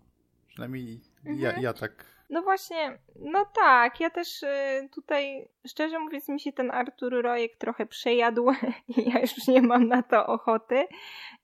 [0.49, 1.39] Przynajmniej mhm.
[1.39, 6.53] ja, ja tak no właśnie, no tak, ja też y, tutaj, szczerze mówiąc, mi się
[6.53, 8.51] ten Artur Rojek trochę przejadł
[8.97, 10.85] i ja już nie mam na to ochoty.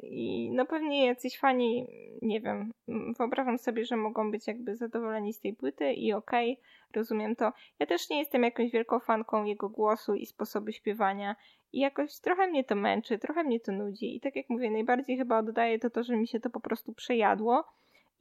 [0.02, 1.86] I no pewnie jacyś fani,
[2.22, 2.72] nie wiem,
[3.18, 6.64] wyobrażam sobie, że mogą być jakby zadowoleni z tej płyty i okej, okay,
[6.94, 7.52] rozumiem to.
[7.78, 11.36] Ja też nie jestem jakąś wielką fanką jego głosu i sposobu śpiewania
[11.72, 15.16] i jakoś trochę mnie to męczy, trochę mnie to nudzi i tak jak mówię, najbardziej
[15.16, 17.64] chyba oddaje to to, że mi się to po prostu przejadło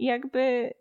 [0.01, 0.73] i jakby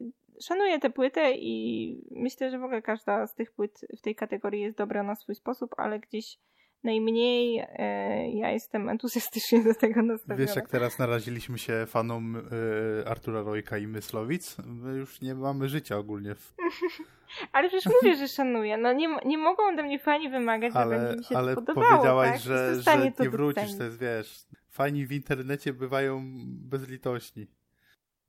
[0.43, 4.63] szanuję tę płytę i myślę, że w ogóle każda z tych płyt w tej kategorii
[4.63, 6.39] jest dobra na swój sposób, ale gdzieś
[6.85, 10.47] najmniej e, ja jestem entuzjastycznie do tego nastawiona.
[10.47, 14.57] Wiesz, jak teraz naraziliśmy się fanom e, Artura Rojka i Myslowic?
[14.67, 16.35] My już nie mamy życia ogólnie.
[16.35, 16.55] W...
[17.53, 18.77] ale przecież mówię, że szanuję.
[18.77, 21.87] No nie, nie mogą ode mnie fani wymagać, ale, żeby mi się ale to podobało.
[21.87, 22.41] Ale powiedziałaś, tak?
[22.41, 24.47] że, że nie wrócisz, to jest wiesz...
[24.69, 27.47] Fani w internecie bywają bezlitośni.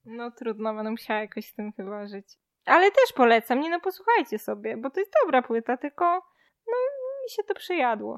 [0.05, 2.25] No trudno, będę musiała jakoś z tym chyba żyć.
[2.65, 6.05] Ale też polecam, nie no posłuchajcie sobie, bo to jest dobra płyta, tylko
[6.67, 6.73] no
[7.23, 8.17] mi się to przejadło.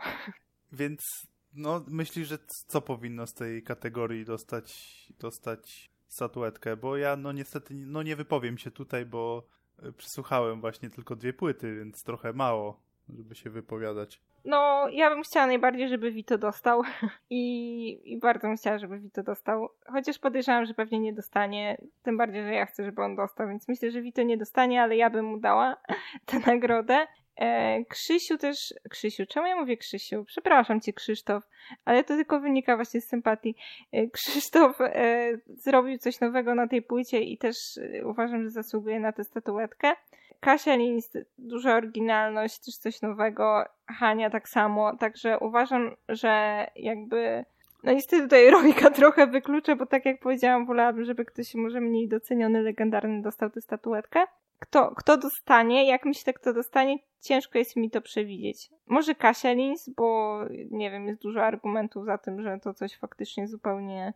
[0.71, 6.77] Więc no myślisz, że co powinno z tej kategorii dostać, dostać statuetkę?
[6.77, 9.47] Bo ja no niestety no nie wypowiem się tutaj, bo
[9.83, 14.21] e, przesłuchałem właśnie tylko dwie płyty, więc trochę mało, żeby się wypowiadać.
[14.45, 16.81] No, ja bym chciała najbardziej, żeby Vito dostał
[17.29, 19.69] I, i bardzo bym chciała, żeby Vito dostał.
[19.85, 21.77] Chociaż podejrzewam, że pewnie nie dostanie.
[22.03, 24.97] Tym bardziej, że ja chcę, żeby on dostał, więc myślę, że Vito nie dostanie, ale
[24.97, 25.77] ja bym mu dała
[26.25, 27.07] tę nagrodę.
[27.35, 28.73] E, Krzysiu też.
[28.89, 30.25] Krzysiu, czemu ja mówię Krzysiu?
[30.25, 31.43] Przepraszam cię, Krzysztof,
[31.85, 33.55] ale to tylko wynika właśnie z sympatii.
[33.91, 38.99] E, Krzysztof e, zrobił coś nowego na tej płycie i też e, uważam, że zasługuje
[38.99, 39.95] na tę statuetkę.
[40.43, 43.65] Kasia Linz, duża oryginalność, też coś nowego.
[43.87, 47.45] Hania tak samo, także uważam, że jakby
[47.83, 52.07] no niestety tutaj Rojka trochę wykluczę, bo tak jak powiedziałam, wolałabym, żeby ktoś może mniej
[52.07, 54.23] doceniony, legendarny dostał tę statuetkę.
[54.59, 58.69] Kto, kto dostanie, jak myślę, kto dostanie, ciężko jest mi to przewidzieć.
[58.87, 60.39] Może Kasia Lins, bo
[60.71, 64.13] nie wiem, jest dużo argumentów za tym, że to coś faktycznie zupełnie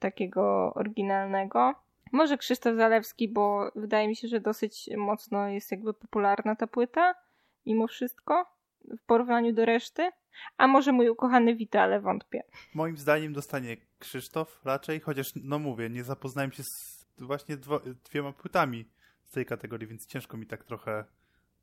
[0.00, 1.74] takiego oryginalnego.
[2.12, 7.14] Może Krzysztof Zalewski, bo wydaje mi się, że dosyć mocno jest jakby popularna ta płyta,
[7.66, 8.46] mimo wszystko,
[8.84, 10.10] w porównaniu do reszty.
[10.56, 12.42] A może mój ukochany Wita, ale wątpię.
[12.74, 18.32] Moim zdaniem dostanie Krzysztof raczej, chociaż no mówię, nie zapoznałem się z właśnie dwo, dwiema
[18.32, 18.84] płytami
[19.24, 21.04] z tej kategorii, więc ciężko mi tak trochę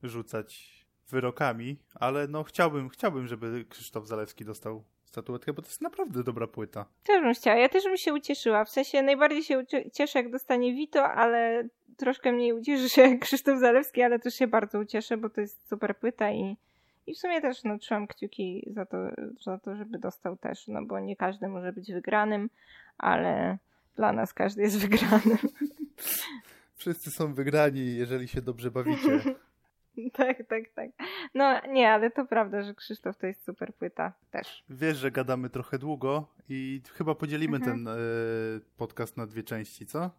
[0.04, 0.80] rzucać
[1.10, 6.48] wyrokami, ale no chciałbym, chciałbym, żeby Krzysztof Zalewski dostał statuetkę, bo to jest naprawdę dobra
[6.48, 6.86] płyta.
[7.04, 7.58] Też bym chciała.
[7.58, 8.66] Ja też bym się ucieszyła.
[8.66, 14.02] W sensie najbardziej się cieszę, jak dostanie Vito, ale troszkę mniej ucieszy się Krzysztof Zalewski,
[14.02, 16.58] ale też się bardzo ucieszę, bo to jest super płyta i,
[17.08, 18.98] i w sumie też no, trzymam kciuki za to,
[19.44, 22.50] za to, żeby dostał też, no bo nie każdy może być wygranym,
[22.98, 23.58] ale
[23.96, 25.38] dla nas każdy jest wygranym.
[26.76, 29.22] Wszyscy są wygrani, jeżeli się dobrze bawicie.
[30.14, 30.90] tak, tak, tak.
[31.34, 34.64] No nie, ale to prawda, że Krzysztof to jest super płyta też.
[34.70, 37.78] Wiesz, że gadamy trochę długo i chyba podzielimy mhm.
[37.78, 40.12] ten y, podcast na dwie części, co?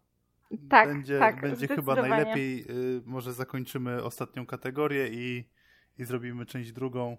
[0.69, 5.43] Tak, będzie, tak, będzie chyba najlepiej, y, może zakończymy ostatnią kategorię i,
[5.97, 7.17] i zrobimy część drugą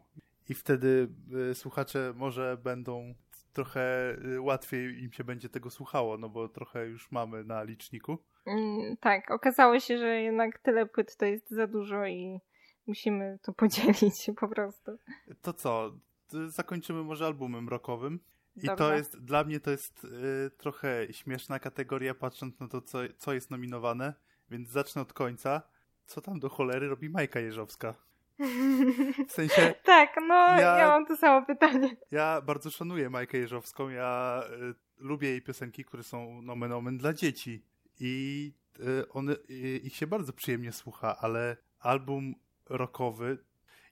[0.48, 1.08] i wtedy
[1.50, 3.14] y, słuchacze może będą
[3.52, 8.18] trochę łatwiej im się będzie tego słuchało, no bo trochę już mamy na liczniku.
[8.46, 12.40] Mm, tak, okazało się, że jednak tyle płyt to jest za dużo i
[12.86, 14.98] Musimy to podzielić po prostu.
[15.42, 15.98] To co?
[16.46, 18.20] Zakończymy może albumem rockowym.
[18.56, 22.98] I to jest, dla mnie to jest y, trochę śmieszna kategoria, patrząc na to, co,
[23.18, 24.14] co jest nominowane,
[24.50, 25.62] więc zacznę od końca.
[26.06, 27.94] Co tam do cholery robi Majka Jeżowska?
[29.28, 29.74] W sensie...
[29.84, 31.96] tak, no ja, ja, mam to samo pytanie.
[32.10, 37.12] Ja bardzo szanuję Majkę Jeżowską, ja y, lubię jej piosenki, które są nomen omen dla
[37.12, 37.64] dzieci
[38.00, 42.34] i y, one, y, ich się bardzo przyjemnie słucha, ale album
[42.68, 43.38] rockowy.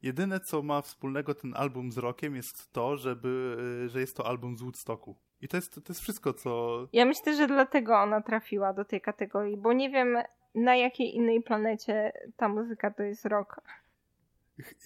[0.03, 3.57] Jedyne, co ma wspólnego ten album z rockiem jest to, żeby,
[3.87, 5.17] że jest to album z Woodstocku.
[5.41, 6.89] I to jest, to jest wszystko, co...
[6.93, 10.19] Ja myślę, że dlatego ona trafiła do tej kategorii, bo nie wiem
[10.55, 13.61] na jakiej innej planecie ta muzyka to jest rock.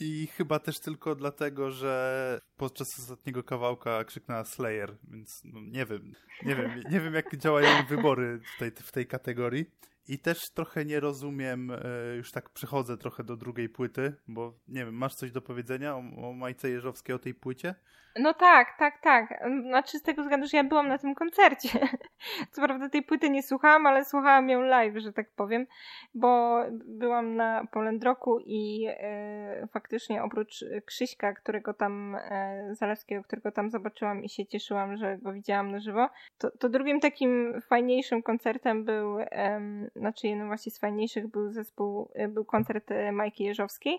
[0.01, 6.13] I chyba też tylko dlatego, że podczas ostatniego kawałka krzyknęła Slayer, więc no, nie wiem,
[6.43, 9.71] nie wiem, nie wiem jak działają wybory w tej, w tej kategorii.
[10.09, 14.85] I też trochę nie rozumiem, e, już tak przechodzę trochę do drugiej płyty, bo nie
[14.85, 17.75] wiem, masz coś do powiedzenia o, o Majce Jeżowskiej, o tej płycie?
[18.19, 19.45] No tak, tak, tak.
[19.63, 21.69] Znaczy z tego względu, że ja byłam na tym koncercie.
[22.53, 25.67] Co prawda tej płyty nie słuchałam, ale słuchałam ją live, że tak powiem,
[26.15, 33.71] bo byłam na Polendroku i e, faktycznie oprócz Krzyśka, którego tam, e, Zalewskiego, którego tam
[33.71, 38.85] zobaczyłam i się cieszyłam, że go widziałam na żywo, to, to drugim takim fajniejszym koncertem
[38.85, 39.61] był, e,
[39.97, 43.99] znaczy jednym właśnie z fajniejszych był zespół, e, był koncert e, Majki Jeżowskiej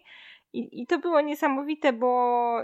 [0.56, 2.58] i, I to było niesamowite, bo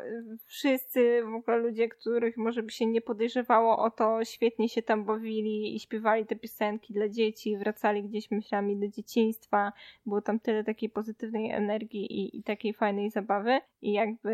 [0.45, 5.05] wszyscy w ogóle ludzie, których może by się nie podejrzewało o to, świetnie się tam
[5.05, 9.73] bawili i śpiewali te piosenki dla dzieci, wracali gdzieś myślami do dzieciństwa.
[10.05, 13.59] Było tam tyle takiej pozytywnej energii i, i takiej fajnej zabawy.
[13.81, 14.31] I jakby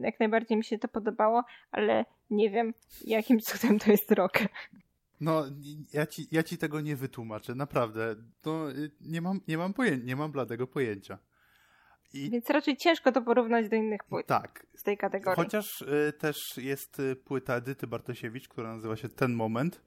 [0.00, 2.74] jak najbardziej mi się to podobało, ale nie wiem,
[3.04, 4.32] jakim cudem to jest rok.
[5.20, 5.44] No,
[5.92, 8.16] ja ci, ja ci tego nie wytłumaczę, naprawdę.
[8.44, 8.66] No,
[9.00, 11.18] nie mam, nie mam pojęcia, nie mam bladego pojęcia.
[12.12, 12.30] I...
[12.30, 14.26] Więc raczej ciężko to porównać do innych płyt.
[14.26, 14.66] Tak.
[14.74, 15.36] Z tej kategorii.
[15.36, 19.82] Chociaż y, też jest y, płyta Edyty Bartosiewicz, która nazywa się Ten Moment,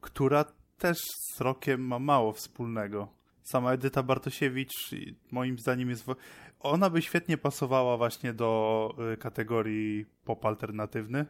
[0.00, 0.44] która
[0.78, 0.98] też
[1.34, 3.08] z rokiem ma mało wspólnego.
[3.42, 4.94] Sama Edyta Bartosiewicz
[5.30, 6.06] moim zdaniem jest...
[6.60, 11.26] Ona by świetnie pasowała właśnie do y, kategorii pop alternatywny,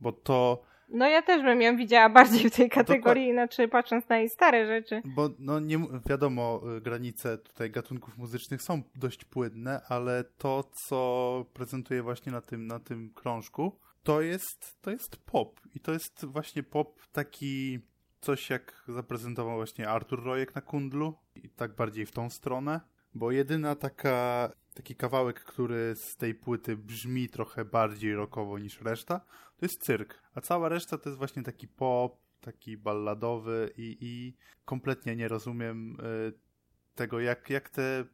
[0.00, 0.62] bo to
[0.94, 4.66] no ja też bym ją widziała bardziej w tej kategorii, inaczej patrząc na jej stare
[4.66, 5.02] rzeczy.
[5.04, 11.46] Bo no nie wiadomo, y, granice tutaj gatunków muzycznych są dość płynne, ale to, co
[11.52, 15.60] prezentuje właśnie na tym, na tym krążku, to jest, to jest pop.
[15.74, 17.78] I to jest właśnie pop taki
[18.20, 22.80] coś jak zaprezentował właśnie Artur Rojek na Kundlu i tak bardziej w tą stronę,
[23.14, 29.20] bo jedyna taka taki kawałek, który z tej płyty brzmi trochę bardziej rockowo niż reszta,
[29.56, 30.22] to jest cyrk.
[30.34, 35.96] A cała reszta to jest właśnie taki pop, taki balladowy i, i kompletnie nie rozumiem
[36.00, 36.32] y,
[36.94, 38.04] tego, jak, jak te...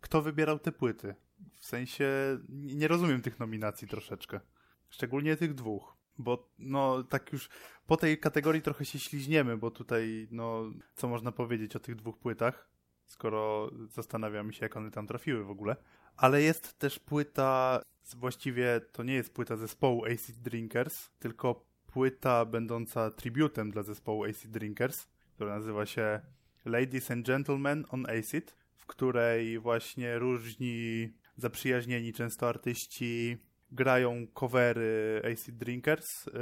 [0.00, 1.14] Kto wybierał te płyty?
[1.58, 2.08] W sensie
[2.48, 4.40] nie rozumiem tych nominacji troszeczkę.
[4.88, 5.96] Szczególnie tych dwóch.
[6.18, 7.48] Bo no tak już
[7.86, 10.64] po tej kategorii trochę się śliźniemy, bo tutaj no
[10.94, 12.68] co można powiedzieć o tych dwóch płytach,
[13.06, 15.76] skoro zastanawiamy się jak one tam trafiły w ogóle
[16.16, 17.82] ale jest też płyta,
[18.16, 24.50] właściwie to nie jest płyta zespołu Acid Drinkers, tylko płyta będąca tributem dla zespołu Acid
[24.50, 26.20] Drinkers, która nazywa się
[26.64, 33.38] Ladies and Gentlemen on Acid, w której właśnie różni zaprzyjaźnieni często artyści
[33.72, 36.32] grają covery Acid Drinkers yy,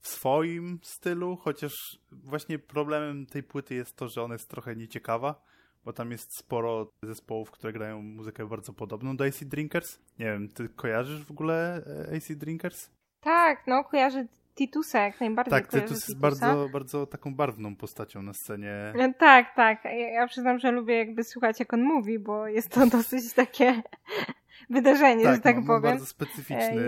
[0.00, 1.72] w swoim stylu, chociaż
[2.12, 5.42] właśnie problemem tej płyty jest to, że ona jest trochę nieciekawa
[5.86, 9.98] bo tam jest sporo zespołów, które grają muzykę bardzo podobną do AC Drinkers.
[10.18, 11.82] Nie wiem, ty kojarzysz w ogóle
[12.12, 12.90] e, AC Drinkers?
[13.20, 15.50] Tak, no kojarzę Titusa jak najbardziej.
[15.50, 18.92] Tak, Titus jest bardzo, bardzo taką barwną postacią na scenie.
[18.96, 19.84] No, tak, tak.
[19.84, 23.82] Ja, ja, przyznam, że lubię jakby słuchać jak on mówi, bo jest to dosyć takie
[24.70, 25.82] wydarzenie, tak, że tak ma, powiem.
[25.82, 26.86] Ma bardzo specyficzny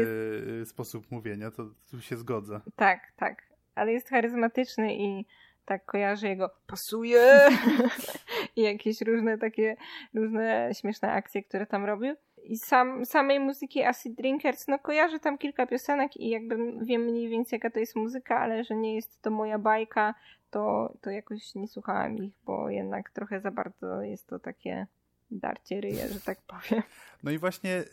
[0.59, 0.71] jest...
[0.71, 2.61] sposób mówienia, to tu się zgodzę.
[2.77, 3.43] Tak, tak.
[3.75, 5.27] Ale jest charyzmatyczny i
[5.69, 7.49] tak kojarzę jego pasuje
[8.57, 9.77] i jakieś różne takie,
[10.15, 12.15] różne śmieszne akcje, które tam robił.
[12.45, 17.29] I sam, samej muzyki Acid Drinkers, no kojarzę tam kilka piosenek i jakby wiem mniej
[17.29, 20.15] więcej jaka to jest muzyka, ale że nie jest to moja bajka,
[20.51, 24.87] to, to jakoś nie słuchałam ich, bo jednak trochę za bardzo jest to takie
[25.31, 26.83] darcie ryje, że tak powiem.
[27.23, 27.85] No i właśnie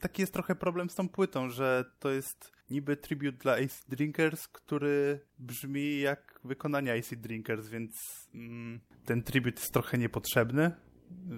[0.00, 4.48] taki jest trochę problem z tą płytą, że to jest niby tribute dla Acid Drinkers,
[4.48, 7.94] który brzmi jak wykonanie Acid Drinkers, więc
[8.34, 10.70] mm, ten tribute jest trochę niepotrzebny.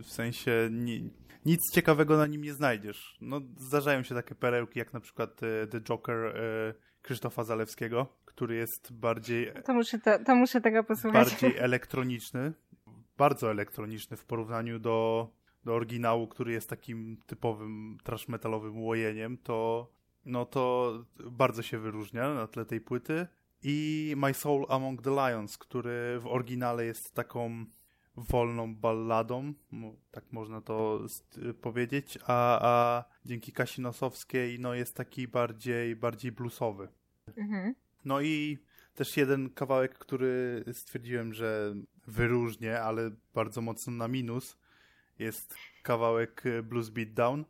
[0.02, 1.10] W sensie ni
[1.46, 3.18] nic ciekawego na nim nie znajdziesz.
[3.20, 8.56] No, zdarzają się takie perełki, jak na przykład e, The Joker e, Krzysztofa Zalewskiego, który
[8.56, 9.52] jest bardziej...
[9.64, 11.30] To muszę, to, to muszę tego posłuchać.
[11.30, 12.52] Bardziej elektroniczny.
[13.18, 15.28] Bardzo elektroniczny w porównaniu do,
[15.64, 19.88] do oryginału, który jest takim typowym trash metalowym łojeniem, to
[20.26, 20.92] no to
[21.30, 23.26] bardzo się wyróżnia na tle tej płyty.
[23.62, 27.66] I My Soul Among the Lions, który w oryginale jest taką
[28.16, 29.54] wolną balladą,
[30.10, 31.00] tak można to
[31.60, 36.88] powiedzieć, a, a dzięki Kasi Nosowskiej no jest taki bardziej, bardziej bluesowy.
[37.36, 37.74] Mhm.
[38.04, 38.58] No i
[38.94, 41.74] też jeden kawałek, który stwierdziłem, że
[42.06, 44.56] wyróżnię, ale bardzo mocno na minus,
[45.18, 47.44] jest kawałek Blues Beatdown,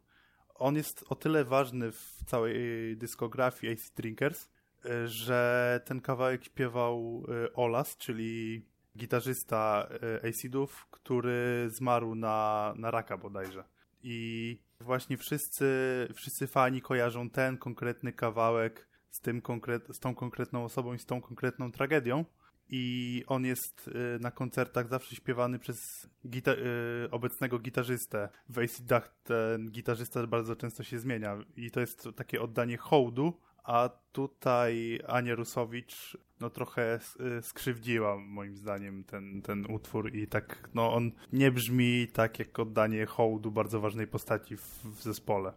[0.59, 4.49] on jest o tyle ważny w całej dyskografii AC Drinkers,
[4.85, 8.65] e, że ten kawałek śpiewał e, Olas, czyli
[8.97, 9.89] gitarzysta
[10.23, 13.65] e, Acidów, który zmarł na, na raka bodajże.
[14.03, 15.67] I właśnie wszyscy,
[16.15, 21.07] wszyscy fani kojarzą ten konkretny kawałek z, tym konkret, z tą konkretną osobą i z
[21.07, 22.25] tą konkretną tragedią.
[22.69, 28.29] I on jest y, na koncertach zawsze śpiewany przez gita y, obecnego gitarzystę.
[28.49, 33.91] W Acidach ten gitarzysta bardzo często się zmienia i to jest takie oddanie hołdu, a
[34.13, 36.99] tutaj Ania Rusowicz no trochę
[37.39, 42.59] y, skrzywdziła moim zdaniem ten, ten utwór i tak no on nie brzmi tak jak
[42.59, 45.53] oddanie hołdu bardzo ważnej postaci w, w zespole.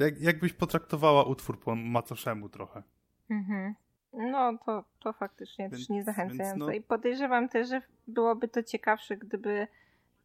[0.00, 2.82] Jak, jakbyś potraktowała utwór po macoszemu trochę.
[3.30, 3.74] Mhm.
[4.12, 6.56] No, to, to faktycznie też nie zachęcające.
[6.56, 6.70] No...
[6.70, 9.66] I podejrzewam też, że byłoby to ciekawsze, gdyby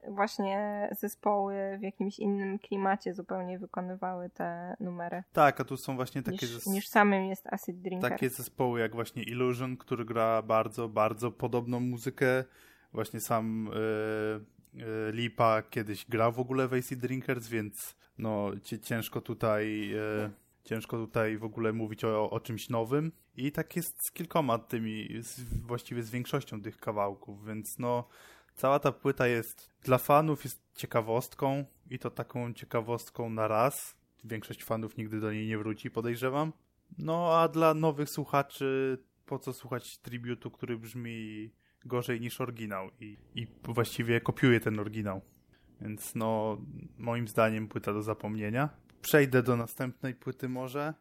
[0.08, 5.24] właśnie zespoły w jakimś innym klimacie zupełnie wykonywały te numery.
[5.34, 6.46] Tak, a tu są właśnie takie...
[6.46, 8.12] Niż, niż samym jest Acid Drinker.
[8.12, 12.44] Takie zespoły jak właśnie Illusion, który gra bardzo, bardzo podobną muzykę.
[12.94, 13.70] Właśnie sam
[14.74, 18.52] yy, yy, Lipa kiedyś grał w ogóle w Acid Drinkers, więc no
[18.82, 19.88] ciężko tutaj...
[19.88, 20.32] Yy,
[20.64, 23.12] ciężko tutaj w ogóle mówić o, o czymś nowym.
[23.38, 28.08] I tak jest z kilkoma tymi, z, właściwie z większością tych kawałków, więc no
[28.56, 33.96] cała ta płyta jest dla fanów jest ciekawostką i to taką ciekawostką na raz.
[34.24, 36.54] Większość fanów nigdy do niej nie wróci, podejrzewam.
[36.98, 41.50] No a dla nowych słuchaczy po co słuchać tributu, który brzmi
[41.86, 45.22] gorzej niż oryginał i, i właściwie kopiuje ten oryginał.
[45.82, 46.62] Więc no,
[46.98, 48.70] moim zdaniem płyta do zapomnienia.
[49.02, 50.94] Przejdę do następnej płyty może.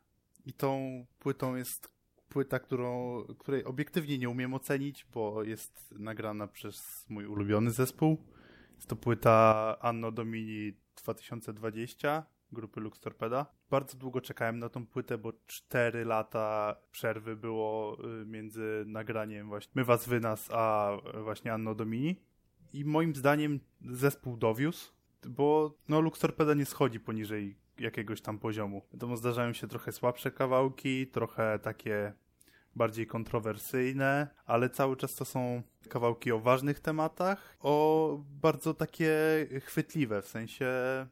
[0.47, 1.94] I tą płytą jest
[2.29, 8.25] płyta, którą, której obiektywnie nie umiem ocenić, bo jest nagrana przez mój ulubiony zespół.
[8.77, 13.47] Jest to płyta Anno Domini 2020 grupy Lux Torpeda.
[13.71, 19.73] Bardzo długo czekałem na tą płytę, bo 4 lata przerwy było y, między nagraniem właśnie
[19.75, 20.93] My Was Wy Nas, a
[21.25, 22.21] właśnie Anno Domini.
[22.73, 23.61] I moim zdaniem
[23.91, 24.93] zespół dowiózł,
[25.29, 28.83] bo no, Lux Torpeda nie schodzi poniżej jakiegoś tam poziomu.
[28.93, 32.13] Wiadomo, zdarzają się trochę słabsze kawałki, trochę takie
[32.77, 39.13] bardziej kontrowersyjne, ale cały czas to są kawałki o ważnych tematach, o bardzo takie
[39.65, 40.67] chwytliwe, w sensie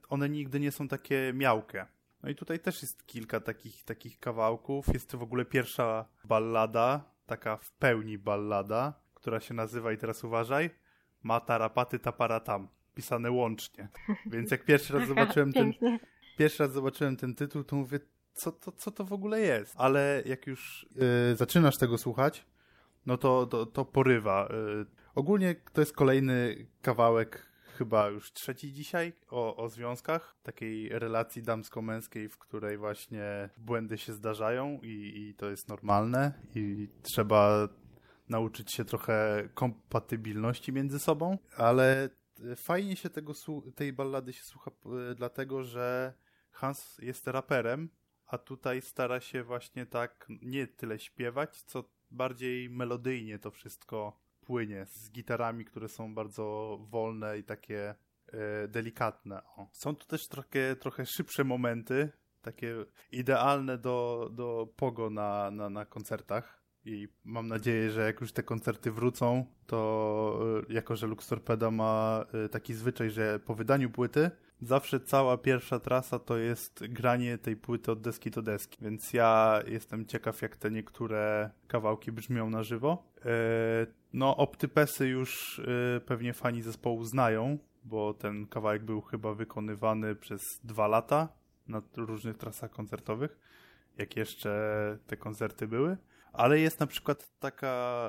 [0.08, 1.86] one nigdy nie są takie miałkie.
[2.22, 4.88] No i tutaj też jest kilka takich, takich kawałków.
[4.94, 10.24] Jest to w ogóle pierwsza ballada, taka w pełni ballada, która się nazywa, i teraz
[10.24, 10.70] uważaj,
[11.22, 13.88] Mata Rapaty Taparatam, pisane łącznie.
[14.26, 15.72] Więc jak pierwszy raz zobaczyłem ten,
[16.38, 18.00] pierwszy raz zobaczyłem ten tytuł, to mówię,
[18.34, 19.74] co to, co to w ogóle jest.
[19.76, 22.46] Ale jak już yy, zaczynasz tego słuchać,
[23.06, 24.48] no to, to, to porywa.
[24.50, 30.36] Yy, ogólnie to jest kolejny kawałek, chyba już trzeci dzisiaj, o, o związkach.
[30.42, 36.88] Takiej relacji damsko-męskiej, w której właśnie błędy się zdarzają i, i to jest normalne i
[37.02, 37.68] trzeba
[38.28, 42.08] nauczyć się trochę kompatybilności między sobą, ale
[42.56, 43.32] fajnie się tego,
[43.74, 44.70] tej ballady się słucha
[45.14, 46.14] dlatego, że
[46.50, 47.88] Hans jest raperem
[48.32, 54.86] a tutaj stara się właśnie tak nie tyle śpiewać, co bardziej melodyjnie to wszystko płynie
[54.86, 57.94] z gitarami, które są bardzo wolne i takie
[58.26, 59.42] e, delikatne.
[59.44, 59.68] O.
[59.72, 62.12] Są tu też trochę, trochę szybsze momenty,
[62.42, 66.61] takie idealne do, do pogo na, na, na koncertach.
[66.84, 71.70] I mam nadzieję, że jak już te koncerty wrócą, to e, jako, że Lux Torpeda
[71.70, 74.30] ma e, taki zwyczaj, że po wydaniu płyty
[74.60, 79.60] zawsze cała pierwsza trasa to jest granie tej płyty od deski do deski, więc ja
[79.66, 83.10] jestem ciekaw, jak te niektóre kawałki brzmią na żywo.
[83.24, 85.60] E, no, Optypesy już
[86.06, 91.28] pewnie fani zespołu znają, bo ten kawałek był chyba wykonywany przez dwa lata
[91.68, 93.38] na różnych trasach koncertowych,
[93.98, 95.96] jak jeszcze te koncerty były.
[96.32, 98.08] Ale jest na przykład taka,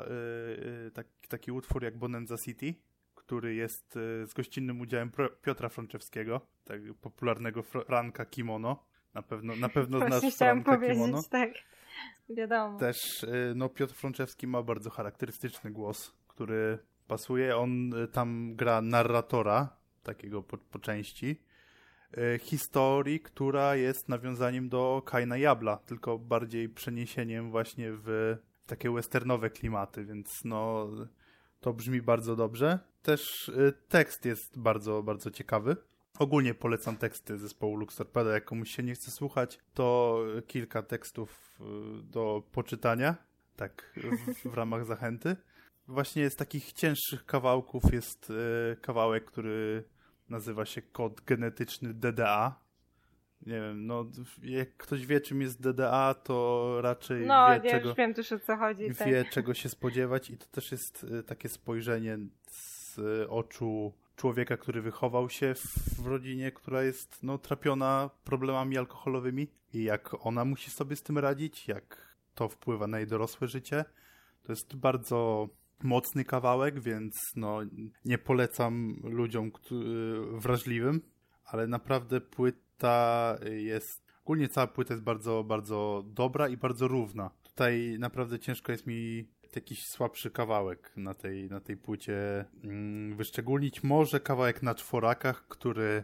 [0.96, 2.76] e, taki utwór jak Bonanza City,
[3.16, 8.86] który jest e, z gościnnym udziałem Piotra Frączewskiego, tak popularnego Franka Kimono.
[9.14, 11.24] Na pewno, na pewno znasz Franka Kimono.
[11.24, 11.52] tak.
[12.30, 12.80] Wiadomo.
[12.80, 17.58] Też e, no, Piotr Frączewski ma bardzo charakterystyczny głos, który pasuje.
[17.58, 21.42] On e, tam gra narratora, takiego po, po części,
[22.40, 30.06] historii, która jest nawiązaniem do Kaina Jabla, tylko bardziej przeniesieniem właśnie w takie westernowe klimaty,
[30.06, 30.90] więc no
[31.60, 32.80] to brzmi bardzo dobrze.
[33.02, 35.76] Też y, tekst jest bardzo, bardzo ciekawy.
[36.20, 38.30] Ogólnie polecam teksty zespołu Lux Torpedo.
[38.30, 43.16] Jak komuś się nie chce słuchać, to kilka tekstów y, do poczytania,
[43.56, 44.00] tak
[44.44, 45.36] w, w ramach zachęty.
[45.88, 48.32] Właśnie z takich cięższych kawałków jest
[48.82, 49.84] kawałek, który
[50.30, 52.64] nazywa się kod genetyczny DDA.
[53.46, 54.06] Nie wiem, no
[54.44, 58.40] jak ktoś wie czym jest DDA, to raczej no, wie, ja czego, wiem też o
[58.40, 58.84] co chodzi.
[59.06, 59.34] Wie tak.
[59.34, 62.18] czego się spodziewać i to też jest takie spojrzenie
[62.50, 65.54] z oczu człowieka, który wychował się
[65.98, 71.18] w rodzinie, która jest no, trapiona problemami alkoholowymi i jak ona musi sobie z tym
[71.18, 73.86] radzić, jak to wpływa na jej dorosłe życie.
[74.44, 75.50] To jest bardzo
[75.84, 77.60] mocny kawałek, więc no,
[78.06, 79.52] nie polecam ludziom
[80.34, 81.02] wrażliwym,
[81.46, 87.32] ale naprawdę płyta jest, ogólnie cała płyta jest bardzo, bardzo dobra i bardzo równa.
[87.44, 93.84] Tutaj naprawdę ciężko jest mi jakiś słabszy kawałek na tej, na tej płycie mm, wyszczególnić.
[93.84, 96.04] Może kawałek na czworakach, który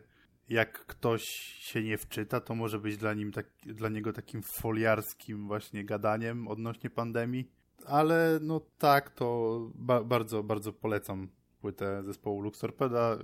[0.50, 1.24] jak ktoś
[1.60, 6.48] się nie wczyta, to może być dla, nim tak, dla niego takim foliarskim właśnie gadaniem
[6.48, 7.52] odnośnie pandemii.
[7.86, 11.28] Ale no tak, to ba bardzo, bardzo polecam
[11.62, 13.18] płytę zespołu Lux Torpeda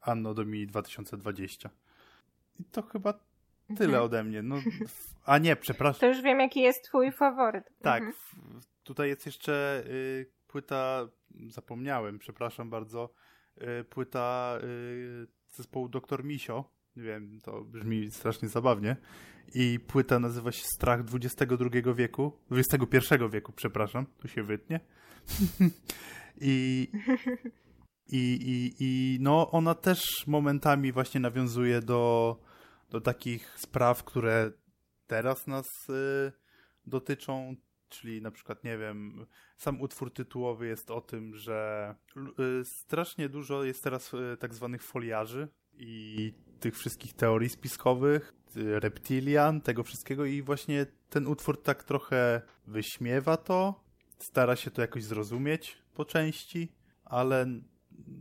[0.00, 1.70] Anno Domini 2020.
[2.60, 3.12] I to chyba
[3.66, 4.02] tyle mhm.
[4.02, 4.42] ode mnie.
[4.42, 4.56] No,
[5.24, 6.00] a nie, przepraszam.
[6.00, 7.64] To już wiem, jaki jest twój faworyt.
[7.82, 8.60] Tak, mhm.
[8.82, 11.08] tutaj jest jeszcze y, płyta,
[11.48, 13.12] zapomniałem, przepraszam bardzo,
[13.80, 16.75] y, płyta y, zespołu Doktor Misio.
[16.96, 18.96] Wiem, to brzmi strasznie zabawnie.
[19.54, 21.54] I płyta nazywa się Strach XXI
[21.94, 24.80] wieku, XXI wieku, przepraszam, tu się wytnie.
[26.40, 26.88] I,
[28.08, 32.36] i, i, I no, ona też momentami właśnie nawiązuje do,
[32.90, 34.50] do takich spraw, które
[35.06, 36.32] teraz nas y,
[36.86, 37.56] dotyczą,
[37.88, 41.94] czyli na przykład, nie wiem, sam utwór tytułowy jest o tym, że
[42.60, 45.48] y, strasznie dużo jest teraz y, tak zwanych foliarzy
[45.78, 52.42] i tych wszystkich teorii spiskowych, y, reptilian, tego wszystkiego i właśnie ten utwór tak trochę
[52.66, 53.84] wyśmiewa to,
[54.18, 56.72] stara się to jakoś zrozumieć po części,
[57.04, 57.46] ale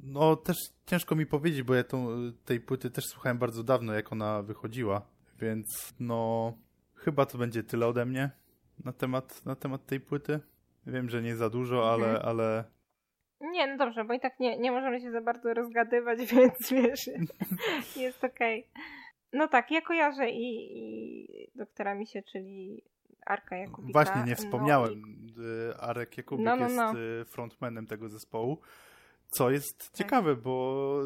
[0.03, 2.07] no też ciężko mi powiedzieć, bo ja tą,
[2.45, 5.01] tej płyty też słuchałem bardzo dawno, jak ona wychodziła,
[5.39, 6.53] więc no
[6.95, 8.31] chyba to będzie tyle ode mnie
[8.83, 10.39] na temat, na temat tej płyty.
[10.87, 12.25] Wiem, że nie za dużo, ale, mhm.
[12.25, 12.63] ale
[13.41, 17.09] nie, no dobrze, bo i tak nie, nie możemy się za bardzo rozgadywać, więc wiesz,
[17.95, 18.67] jest okej.
[18.71, 18.83] Okay.
[19.33, 22.83] No tak, ja kojarzę i, i doktora Misie, czyli
[23.25, 24.03] Arka Jakubika.
[24.03, 25.01] Właśnie, nie wspomniałem.
[25.01, 25.73] No i...
[25.79, 26.83] Arek Jakubik no, no, no.
[26.83, 28.61] jest y, frontmanem tego zespołu.
[29.29, 29.97] Co jest tak.
[29.97, 30.99] ciekawe, bo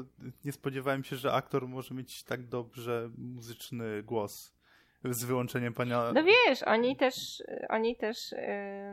[0.45, 4.53] nie spodziewałem się, że aktor może mieć tak dobrze muzyczny głos
[5.03, 6.11] z wyłączeniem pana.
[6.14, 8.38] No wiesz, oni też, oni też y,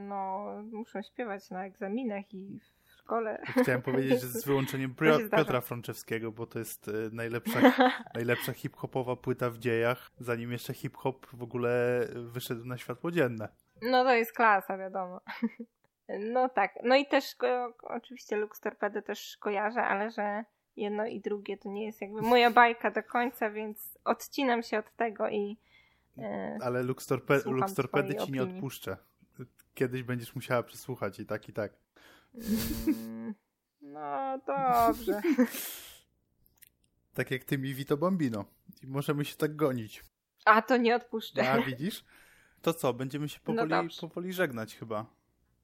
[0.00, 2.60] no, muszą śpiewać na egzaminach i
[3.06, 3.42] szkole.
[3.62, 4.94] Chciałem powiedzieć, że z wyłączeniem
[5.30, 7.60] Piotra Frączewskiego, bo to jest e, najlepsza,
[8.14, 13.48] najlepsza hip-hopowa płyta w dziejach, zanim jeszcze hip-hop w ogóle wyszedł na światło dzienne.
[13.82, 15.20] No to jest klasa, wiadomo.
[16.20, 16.74] No tak.
[16.84, 17.36] No i też
[17.82, 20.44] oczywiście Lux Torpedo też kojarzę, ale że
[20.76, 24.96] jedno i drugie to nie jest jakby moja bajka do końca, więc odcinam się od
[24.96, 25.56] tego i.
[26.18, 28.40] E, ale Lux, Torpe Lux Torpedy ci opinii.
[28.40, 28.96] nie odpuszczę.
[29.74, 31.72] Kiedyś będziesz musiała przesłuchać i tak, i tak.
[32.36, 33.34] Mm,
[33.80, 35.20] no dobrze.
[37.14, 38.44] tak jak ty mi Vito Bambino.
[38.82, 40.04] I możemy się tak gonić.
[40.44, 41.50] A to nie odpuszczę.
[41.50, 42.04] A widzisz?
[42.62, 45.06] To co, będziemy się powoli, no powoli żegnać chyba.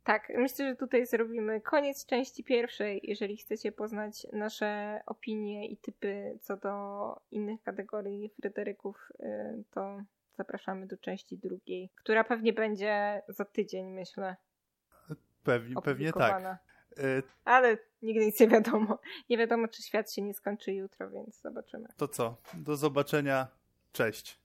[0.04, 3.00] Tak, myślę, że tutaj zrobimy koniec części pierwszej.
[3.02, 10.02] Jeżeli chcecie poznać nasze opinie i typy co do innych kategorii Fryderyków, y, to
[10.36, 14.36] zapraszamy do części drugiej, która pewnie będzie za tydzień, myślę.
[15.44, 16.44] Pewnie, pewnie tak.
[16.44, 18.98] E, Ale nigdy nic nie wiadomo.
[19.30, 21.88] Nie wiadomo, czy świat się nie skończy jutro, więc zobaczymy.
[21.96, 22.36] To co?
[22.54, 23.48] Do zobaczenia.
[23.92, 24.41] Cześć.